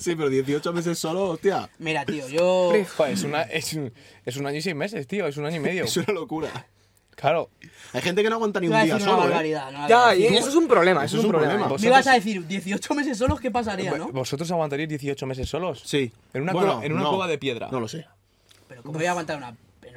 [0.00, 1.68] Sí, pero 18 meses solo, hostia.
[1.78, 2.72] Mira, tío, yo...
[2.96, 3.92] Joder, es, una, es, un,
[4.24, 5.26] es un año y seis meses, tío.
[5.26, 5.84] Es un año y medio.
[5.84, 6.48] Es una locura.
[7.14, 7.48] Claro.
[7.94, 9.30] Hay gente que no aguanta ni un Iba a día decir una solo, ¿eh?
[9.30, 9.70] barbaridad.
[9.72, 11.66] no, Ya, y eso es un problema, Eso es un problema.
[11.80, 14.08] Me ibas a decir, 18 meses solos, ¿qué pasaría, no?
[14.12, 15.82] ¿Vosotros aguantaríais 18 meses solos?
[15.86, 16.12] Sí.
[16.34, 17.68] En una, Bueno, cueva, en una no, cueva de piedra.
[17.72, 18.06] No lo sé.
[18.68, 19.56] Pero ¿cómo voy a aguantar una,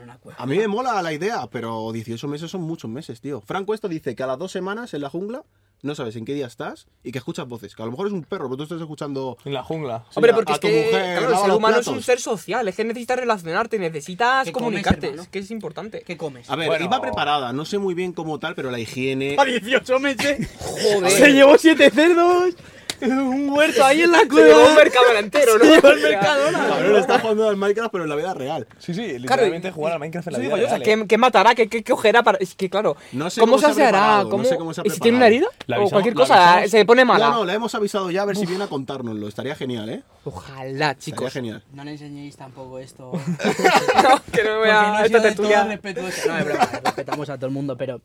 [0.09, 0.41] una cueva?
[0.41, 3.41] A mí me mola la idea, pero 18 meses son muchos meses, tío.
[3.41, 5.43] Franco esto dice que a las dos semanas en la jungla
[5.81, 7.73] no sabes en qué día estás y que escuchas voces.
[7.73, 9.37] Que a lo mejor es un perro, pero tú estás escuchando...
[9.45, 10.03] En la jungla.
[10.09, 12.03] Sí, Hombre, a- porque a es tu que mujer, claro, el ser humano es un
[12.03, 16.01] ser social, es que necesitas relacionarte, necesitas ¿Qué comes, comunicarte, es que es importante.
[16.05, 16.49] ¿Qué comes?
[16.49, 16.83] A ver, Bueno.
[16.83, 19.35] iba preparada, no sé muy bien cómo tal, pero la higiene...
[19.39, 21.11] A 18 meses Joder.
[21.11, 22.55] se llevó 7 cerdos,
[23.01, 24.75] un huerto ahí en la Se llevó un cueva.
[24.75, 25.63] mercado entero, ¿no?
[25.65, 26.67] Se llevó el Mercadona.
[26.67, 28.67] Cabrón, está jugando al Minecraft, pero en la vida real.
[28.77, 31.05] Sí, sí, literalmente jugar al Minecraft en la vida o sea, real, ¿qué, ¿eh?
[31.07, 31.55] qué matará?
[31.55, 32.37] ¿Qué, qué, qué cogerá para.?
[32.39, 32.95] Es que, claro.
[33.11, 33.99] No sé ¿Cómo, cómo se se ha aseará?
[33.99, 34.43] preparado, no ¿Cómo...
[34.43, 35.47] sé cómo se ha ¿Y si tiene una herida?
[35.67, 37.29] La o cualquier la cosa, se pone No, mala.
[37.31, 39.27] no, le hemos avisado ya a ver si viene a contárnoslo.
[39.27, 40.03] Estaría genial, ¿eh?
[40.25, 41.33] Ojalá, Estaría chicos.
[41.33, 41.63] genial.
[41.73, 43.11] No le enseñéis tampoco esto.
[44.03, 45.63] No, que no me voy no esta tertulia.
[45.65, 46.27] respetuoso.
[46.27, 48.01] No, es broma, respetamos a todo el mundo, pero.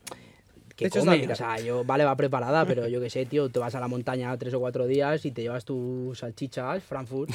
[0.76, 1.30] ¿Qué De hecho, come?
[1.30, 3.88] O sea, yo, vale, va preparada, pero yo qué sé, tío, te vas a la
[3.88, 7.30] montaña tres o cuatro días y te llevas tus salchichas, Frankfurt,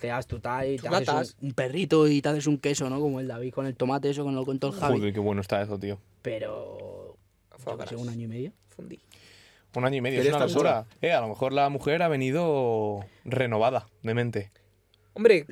[0.00, 2.88] te llevas tu tal y te haces un, un perrito y te haces un queso,
[2.88, 3.00] ¿no?
[3.00, 4.98] Como el David con el tomate, eso, con lo contó el Javi.
[4.98, 5.98] Joder, qué bueno está eso, tío.
[6.22, 7.16] Pero.
[7.66, 8.52] Yo que sé, un año y medio.
[8.68, 9.00] Fundí.
[9.74, 10.86] Un año y medio, es una locura.
[11.02, 14.50] Eh, a lo mejor la mujer ha venido renovada de mente.
[15.12, 15.46] Hombre,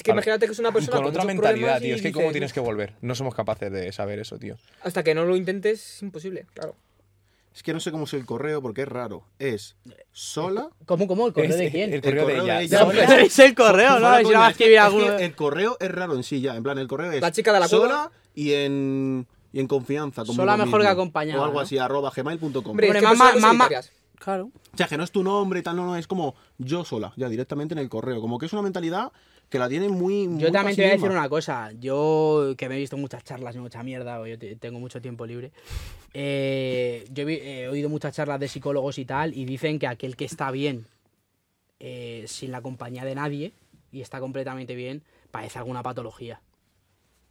[0.00, 1.94] es que imagínate que es una persona con otra muchos mentalidad, tío.
[1.94, 2.94] Es que cómo dices, tienes que volver.
[3.02, 4.56] No somos capaces de saber eso, tío.
[4.82, 6.74] Hasta que no lo intentes, es imposible, claro.
[7.54, 9.24] Es que no sé cómo es el correo porque es raro.
[9.38, 9.76] Es
[10.12, 10.68] sola.
[10.86, 11.26] ¿Cómo, cómo?
[11.26, 11.92] ¿El correo Es- de quién?
[11.92, 12.62] El correo, correo de de ella.
[12.62, 12.80] ella.
[12.80, 14.16] No, pero es el correo, ¿no?
[14.18, 15.16] Es que- escribir es alguno.
[15.16, 16.56] que el correo es raro en sí ya.
[16.56, 20.22] En plan, el correo es La chica de la sola y en, y en confianza.
[20.22, 20.90] conmigo Sola mejor que mismo.
[20.92, 21.60] acompañada, O algo ¿no?
[21.60, 22.54] así, arroba gmail.com.
[22.54, 23.92] Hombre, Hombre, es que mamá- personas mamá- solitarias.
[24.20, 24.50] Claro.
[24.72, 27.12] O sea, que no es tu nombre y tal, no, no, es como yo sola,
[27.16, 28.20] ya directamente en el correo.
[28.20, 29.10] Como que es una mentalidad
[29.50, 30.26] que la tiene muy.
[30.28, 31.72] muy Yo también te voy a decir una cosa.
[31.78, 35.02] Yo, que me he visto muchas charlas y mucha mierda, o yo te- tengo mucho
[35.02, 35.50] tiempo libre.
[36.14, 40.24] eh, yo he oído muchas charlas de psicólogos y tal, y dicen que aquel que
[40.24, 40.86] está bien
[41.80, 43.52] eh, sin la compañía de nadie
[43.92, 46.40] y está completamente bien, padece alguna patología.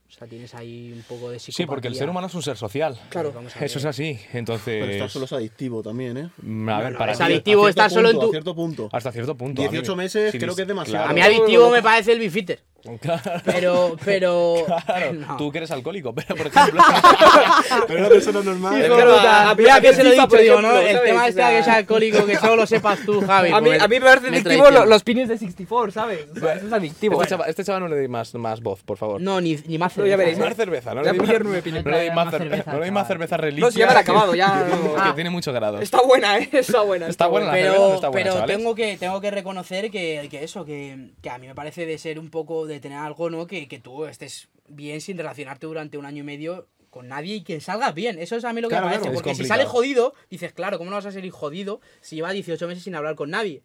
[0.09, 1.65] O sea, tienes ahí un poco de psicopatía.
[1.65, 2.99] Sí, porque el ser humano es un ser social.
[3.09, 3.31] Claro.
[3.61, 4.19] Eso es así.
[4.33, 4.79] Entonces.
[4.81, 6.29] Pero estar solo es adictivo también, ¿eh?
[6.41, 7.69] mm, A ver, para es ti- adictivo.
[7.69, 8.89] estar solo en tu- A cierto punto.
[8.91, 9.61] Hasta cierto punto.
[9.61, 11.05] a mí 18 me- meses sí, creo que es demasiado.
[11.05, 12.59] A mí adictivo me parece el bifitter.
[13.01, 13.21] Claro.
[13.45, 14.55] Pero, pero.
[14.85, 15.37] Claro, no.
[15.37, 16.81] tú que eres alcohólico, pero por ejemplo.
[17.87, 18.81] Pero una persona normal.
[18.81, 19.55] Es verdad.
[19.57, 20.75] Mira que se lo he dicho, digo, ¿no?
[20.77, 21.03] El ¿sabes?
[21.09, 23.51] tema este que sea, sea alcohólico, que solo lo sepas tú, Javi.
[23.51, 24.79] A mí, pues, a mí me parece adictivo traiciona.
[24.79, 26.25] lo- los pines de 64, ¿sabes?
[26.35, 27.21] O sea, eso es adictivo.
[27.21, 29.21] Este chaval, este chaval no le deis más, más voz, por favor.
[29.21, 30.41] No, ni, ni más No, ya cerveza, veréis, ¿eh?
[30.41, 31.39] Más cerveza, no le nueve
[31.83, 33.65] no le más, Más cerveza, cerveza, no le deis más cerveza reliquia.
[33.65, 34.65] No, si ya me la he que- acabado, ya.
[35.05, 35.81] Que tiene muchos grados.
[35.81, 36.49] Está buena, ¿eh?
[36.51, 37.07] Está buena.
[37.07, 41.09] Está buena la cerveza, Pero, pero tengo que tengo que reconocer que, que eso, que,
[41.21, 43.47] que a mí me parece de ser un poco, de tener algo, ¿no?
[43.47, 47.41] Que, que tú estés bien sin relacionarte durante un año y medio con nadie y
[47.43, 48.17] que salgas bien.
[48.19, 49.09] Eso es a mí lo que Claro, me parece.
[49.09, 49.15] claro.
[49.23, 52.67] Porque si sale jodido, dices, claro, ¿cómo no vas a salir jodido si llevas 18
[52.67, 53.61] meses sin hablar con nadie?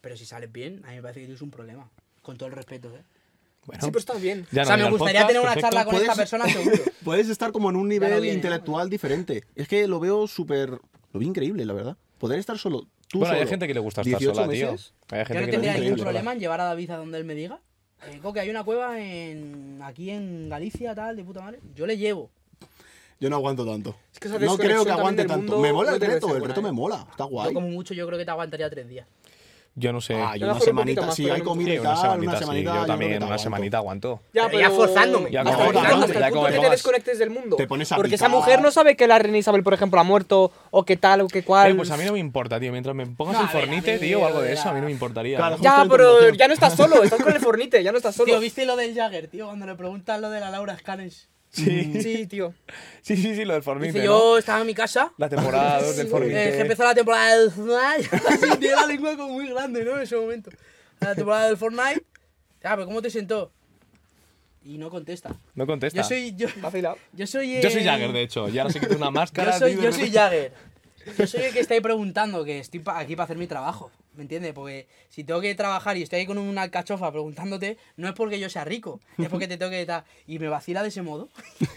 [0.00, 1.90] Pero si sales bien, a mí me parece que tienes un problema.
[2.22, 3.02] Con todo el respeto, ¿eh?
[3.64, 4.46] Bueno, Sí, pero está bien.
[4.52, 5.76] ya o sea, no me gustaría podcast, tener una perfecto.
[5.76, 6.76] charla con esta Puedes- persona seguro.
[7.04, 9.42] Puedes estar como en un nivel viene, intelectual diferente.
[9.56, 10.70] Es que lo veo súper.
[10.70, 10.80] Lo
[11.20, 11.96] veo increíble, la verdad.
[12.18, 12.86] Poder estar solo.
[13.08, 14.70] Tú Bueno, hay solo, gente que le gusta estar 18 sola, tío.
[14.72, 14.94] meses.
[15.10, 17.24] Hay gente Yo no que tendría ningún problema en llevar a David a donde él
[17.24, 17.60] me diga.
[18.04, 21.60] Eh, Coque, hay una cueva en aquí en Galicia, tal, de puta madre.
[21.74, 22.30] Yo le llevo.
[23.18, 23.96] Yo no aguanto tanto.
[24.12, 25.52] Es que esa no creo que aguante del tanto.
[25.52, 26.70] mundo Me mola no el reto, ser el buena, reto ¿eh?
[26.70, 27.06] me mola.
[27.10, 27.54] Está Yo guay.
[27.54, 29.06] como mucho yo creo que te aguantaría tres días.
[29.78, 30.14] Yo no sé.
[30.14, 31.06] Ah, yo una semanita.
[31.14, 32.62] pero hay comida Sí, y una semanita, una sí.
[32.64, 34.22] Yo también, una semanita aguanto.
[34.32, 35.30] Ya, Pero ya forzándome.
[35.30, 37.56] Ya como- ya como te desconectes del mundo.
[37.56, 38.38] Te pones a Porque esa picar.
[38.40, 41.28] mujer no sabe que la reina Isabel, por ejemplo, ha muerto o que tal o
[41.28, 41.72] que cual.
[41.72, 42.72] Eh, pues a mí no me importa, tío.
[42.72, 45.36] Mientras me pongas el fornite, tío, o algo de eso, a mí no me importaría.
[45.36, 45.56] Claro.
[45.58, 45.62] ¿no?
[45.62, 48.26] Ya, pero ya no estás solo, estás con el fornite, ya no estás solo.
[48.26, 49.44] Tío, ¿viste lo del Jagger, tío?
[49.46, 51.28] Cuando le preguntan lo de la Laura Scanners.
[51.56, 52.02] Sí.
[52.02, 52.52] Sí, tío.
[53.00, 54.04] sí, sí, sí, lo del fornite, Dice, ¿no?
[54.04, 55.12] yo estaba en mi casa.
[55.16, 56.34] La temporada 2 del eh, fornite.
[56.34, 58.66] que empezó la temporada del Fortnite.
[58.76, 59.96] La lengua como muy grande, ¿no?
[59.96, 60.50] En ese momento.
[61.00, 62.04] La temporada del Fortnite.
[62.62, 63.52] Ya, pero ¿cómo te sentó?
[64.64, 65.34] Y no contesta.
[65.54, 66.00] No contesta.
[66.00, 66.34] Yo soy.
[66.34, 66.82] Yo, soy.
[67.12, 68.48] Yo soy eh, Jagger, de hecho.
[68.48, 69.52] Y ahora se quita una máscara.
[69.52, 70.52] Yo soy, tío, yo soy Jagger.
[71.16, 73.90] Yo soy el que está ahí preguntando, que estoy aquí para hacer mi trabajo.
[74.16, 74.52] ¿Me entiendes?
[74.54, 78.40] Porque si tengo que trabajar y estoy ahí con una alcachofa preguntándote, no es porque
[78.40, 80.04] yo sea rico, es porque te tengo que estar.
[80.26, 81.28] Y me vacila de ese modo.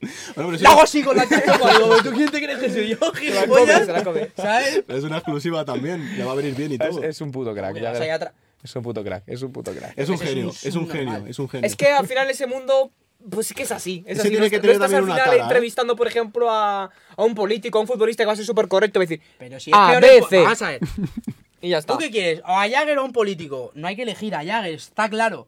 [0.00, 1.72] Bueno, pero sí, Lo hago así con la alcachofa.
[1.76, 3.12] Digo, ¿tú quién te crees que soy yo?
[3.12, 3.80] Gilipollas?
[3.86, 4.30] se la come.
[4.36, 4.84] ¿Sabes?
[4.86, 6.16] Es una exclusiva también.
[6.16, 7.02] Le va a venir bien y Es, todo.
[7.02, 7.74] es un puto crack.
[7.74, 8.32] O sea, ya
[8.62, 9.24] Es un puto crack.
[9.26, 9.94] Es un puto crack.
[9.96, 11.66] Es un es genio, un es un genio, es un genio.
[11.66, 12.92] Es que al final ese mundo,
[13.30, 14.04] pues sí que es así.
[14.06, 14.30] Es así.
[14.30, 15.40] tiene que tener no estás al final tara, ¿eh?
[15.40, 18.68] entrevistando, por ejemplo, a, a un político, a un futbolista que va a ser súper
[18.68, 20.42] correcto y va a decir, Pero si es A, peor B, es- C.
[20.42, 20.80] Vamos a ver.
[21.60, 21.92] y ya está.
[21.92, 22.40] ¿Tú qué quieres?
[22.46, 23.72] ¿O a Jagger o a un político?
[23.74, 25.46] No hay que elegir a Jagger, está claro.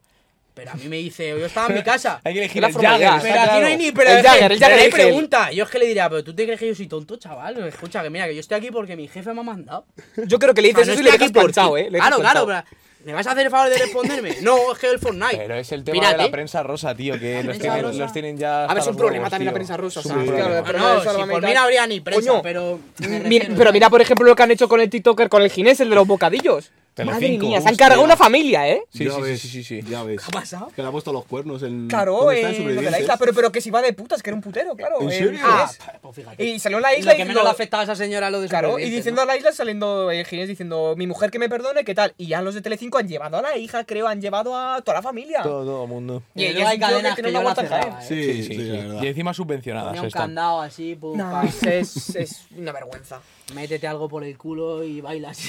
[0.53, 2.19] Pero a mí me dice, yo estaba en mi casa.
[2.25, 2.73] Hay que elegir La el.
[2.73, 2.99] Jagger.
[2.99, 3.65] Pero está aquí no claro.
[3.67, 3.91] hay ni.
[3.93, 5.51] Pero El Jagger, el Jagger hay pregunta.
[5.53, 7.57] Yo es que le diría, pero tú te crees que yo soy tonto, chaval.
[7.69, 9.85] Escucha, que mira, que yo estoy aquí porque mi jefe me ha mandado.
[10.27, 11.77] Yo creo que le O sea, dices no eso y le dejas aquí por planchado,
[11.77, 11.89] eh.
[11.89, 12.63] Le Claro, claro, pero.
[13.05, 14.35] ¿Me vas a hacer el favor de responderme?
[14.41, 15.37] No, es que el Fortnite.
[15.37, 17.97] Pero es el tema de la prensa rosa, tío, que los tienen, rosa.
[17.99, 18.65] los tienen ya.
[18.65, 20.01] A ver, es un problema también la prensa problema.
[20.03, 22.79] Claro, Ah, pero no, si por mí no habría ni prensa, Coño, pero.
[22.99, 25.41] me Mi- refiero, pero mira, por ejemplo, lo que han hecho con el TikToker, con
[25.41, 26.71] el Ginés, el de los bocadillos.
[26.97, 28.83] Madre Telecinco, mía, se han cargado una familia, ¿eh?
[28.93, 29.81] Sí, Ya sí, sí, ves, sí, sí, sí.
[29.89, 30.19] Ya ves.
[30.21, 30.71] ¿Qué ha pasado?
[30.75, 31.87] Que le ha puesto los cuernos en.
[31.87, 32.49] Claro, ¿dónde está?
[32.51, 34.35] eh, lo En de la isla, pero, pero que si va de putas, que era
[34.35, 35.01] un putero, claro.
[35.01, 35.39] ¿En serio?
[35.41, 35.71] Ah,
[36.01, 36.43] pues fíjate.
[36.43, 38.41] Y salió en la Y isla lo que menos le afectaba a esa señora lo
[38.41, 39.23] de Claro, y diciendo ¿no?
[39.23, 42.13] a la isla saliendo eh, Ginés diciendo, mi mujer que me perdone, ¿qué tal?
[42.17, 44.95] Y ya los de Telecinco han llevado a la hija, creo, han llevado a toda
[44.97, 45.43] la familia.
[45.43, 46.23] Todo, todo el mundo.
[46.35, 48.03] Y ellos hay yo cadenas que que no yo la aguantan cerraba, caer.
[48.03, 48.05] ¿eh?
[48.07, 48.87] Sí, Sí, sí, sí, la sí.
[48.87, 49.03] verdad.
[49.03, 50.21] Y encima subvencionadas Ponía un están.
[50.23, 51.47] candado así, pum, No, pam.
[51.47, 53.21] es, es, es una vergüenza.
[53.55, 55.39] Métete algo por el culo y bailas.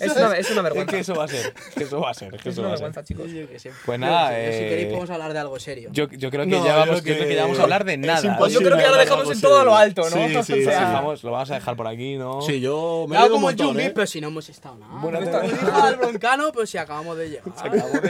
[0.00, 0.90] Es una, es una Es vergüenza.
[0.92, 1.46] que eso va a ser.
[1.68, 2.34] Es que eso va a ser.
[2.34, 2.84] Es que Es eso una va a ser.
[2.86, 3.30] vergüenza, chicos.
[3.30, 3.46] Yo.
[3.86, 5.90] Pues Yo nada, qué sé, Si eh, queréis podemos hablar de algo serio.
[5.92, 7.84] Yo, yo creo que No, ya yo vamos, creo creo que ya vamos a hablar
[7.84, 8.26] de es nada.
[8.26, 8.54] imposible.
[8.54, 10.08] Yo creo que ahora dejamos en todo lo alto, ¿no?
[10.16, 10.64] Sí, sí, O sí.
[10.64, 12.42] sea, Dejamos- lo vamos a dejar por aquí, ¿no?
[12.42, 13.90] Sí, yo me Claro, alegro un como el montón, Jumbi, ¿eh?
[13.94, 14.92] pero si no hemos estado nada.
[15.00, 17.44] Bueno, Como te- dijo el broncano, pues si acabamos de llegar.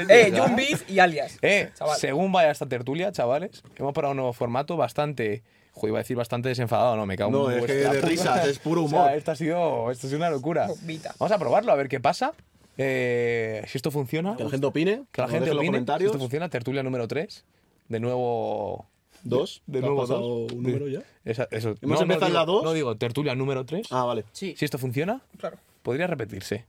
[0.09, 0.33] Eh.
[0.37, 1.39] John Beef y alias.
[1.43, 1.99] Eh, Chaval.
[1.99, 5.43] según vaya esta tertulia, chavales, hemos probado un nuevo formato bastante.
[5.79, 8.47] Joder, iba a decir bastante desenfadado, no, me cago No, en es que de risas,
[8.47, 9.13] es puro O sea, humor.
[9.15, 10.69] esto ha sido, esto ha sido una locura.
[10.83, 11.15] Vita.
[11.19, 12.33] Vamos a probarlo, a ver qué pasa.
[12.77, 14.37] Eh, si esto funciona.
[14.37, 15.03] Que la gente opine.
[15.11, 15.99] Que la gente deje en los opine.
[15.99, 17.45] Si esto funciona, tertulia número 3.
[17.89, 18.87] De nuevo.
[19.25, 19.63] Dos.
[19.67, 20.53] De ¿Te has nuevo pasado dos.
[20.53, 21.01] un número ya?
[21.25, 21.75] Esa- eso.
[21.83, 22.63] ¿Hemos no, empezado no, en digo- la dos?
[22.63, 23.89] No digo tertulia número 3.
[23.91, 24.25] Ah, vale.
[24.33, 24.55] Sí.
[24.57, 25.57] Si esto funciona, Claro.
[25.83, 26.65] podría repetirse.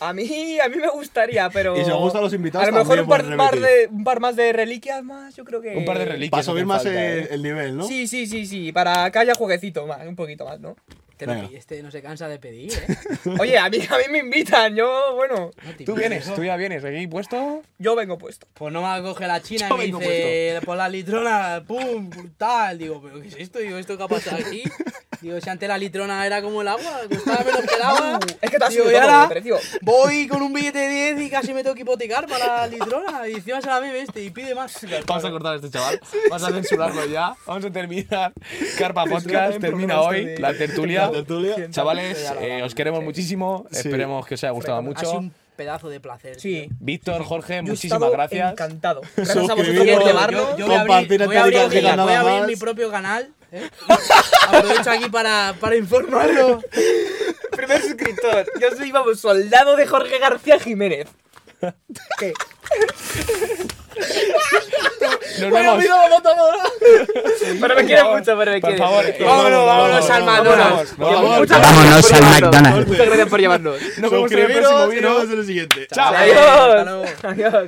[0.00, 1.76] A mí, a mí me gustaría, pero.
[1.76, 4.36] Y si os gustan los invitados, A lo mejor un par, de, un par más
[4.36, 5.76] de reliquias más, yo creo que.
[5.76, 6.30] Un par de reliquias.
[6.30, 7.28] Para subir más falta, el, eh.
[7.30, 7.86] el nivel, ¿no?
[7.86, 8.72] Sí, sí, sí, sí.
[8.72, 10.76] Para que haya jueguecito más, un poquito más, ¿no?
[11.16, 12.96] Te lo este no se cansa de pedir, ¿eh?
[13.40, 16.84] Oye, a mí, a mí me invitan, yo, bueno, No Tú vienes, tú ya vienes.
[16.84, 17.62] Aquí puesto.
[17.78, 18.46] yo vengo puesto.
[18.54, 22.78] Pues no me coge la china Yo y me dice, por la litrona, pum, tal.
[22.78, 23.58] Digo, ¿pero qué es esto?
[23.60, 24.62] Digo, ¿esto qué ha pasado aquí?
[25.22, 28.20] Digo, si antes la litrona era como el agua, costaba menos que el agua.
[28.42, 29.58] Es que te has Digo, subido y todo precio.
[29.80, 33.26] Voy con un billete de 10 y casi me tengo que hipotecar para la litrona.
[33.26, 34.78] Y encima se la bebe este y pide más.
[35.06, 35.98] Vamos a cortar a este chaval.
[36.28, 37.34] Vamos a censurarlo ya.
[37.46, 38.32] Vamos a terminar.
[38.78, 40.24] Carpa Podcast termina hoy.
[40.26, 41.05] de- La tertulia.
[41.12, 41.70] Tertulia.
[41.70, 43.66] Chavales, eh, os queremos muchísimo.
[43.70, 43.78] Sí.
[43.88, 45.18] Esperemos que os haya gustado Ha sido mucho.
[45.18, 46.38] un pedazo de placer.
[46.40, 46.66] Sí.
[46.68, 46.76] tío.
[46.80, 48.52] Víctor, Jorge, Yo he muchísimas estado gracias.
[48.52, 49.00] Encantado.
[49.16, 50.56] Gracias a vosotros por Yo, llevarnos.
[50.58, 52.46] yo voy a Compartir abrir, voy a abrir, voy a nada abrir más.
[52.48, 53.30] mi propio canal.
[53.52, 53.70] ¿eh?
[54.48, 56.60] Aprovecho aquí para, para informarlo.
[57.52, 58.46] Primer suscriptor.
[58.60, 61.08] Yo soy, vamos, soldado de Jorge García Jiménez.
[62.18, 62.32] ¿Qué?
[65.40, 65.84] Nos vemos.
[67.60, 68.78] Pero me quiere mucho, pero me Por quiere.
[68.78, 70.96] favor, Vámonos, vámonos al McDonald's.
[70.96, 71.46] Vámonos.
[71.48, 72.40] Por al llevarnos.
[72.40, 72.86] McDonald's.
[72.88, 73.76] Muchas gracias por llevarnos.
[73.98, 75.14] Nos vemos en el próximo y nos vídeo.
[75.14, 75.86] vemos en el siguiente.
[75.92, 76.14] Chao.
[76.14, 77.08] Adiós.
[77.22, 77.64] Adiós.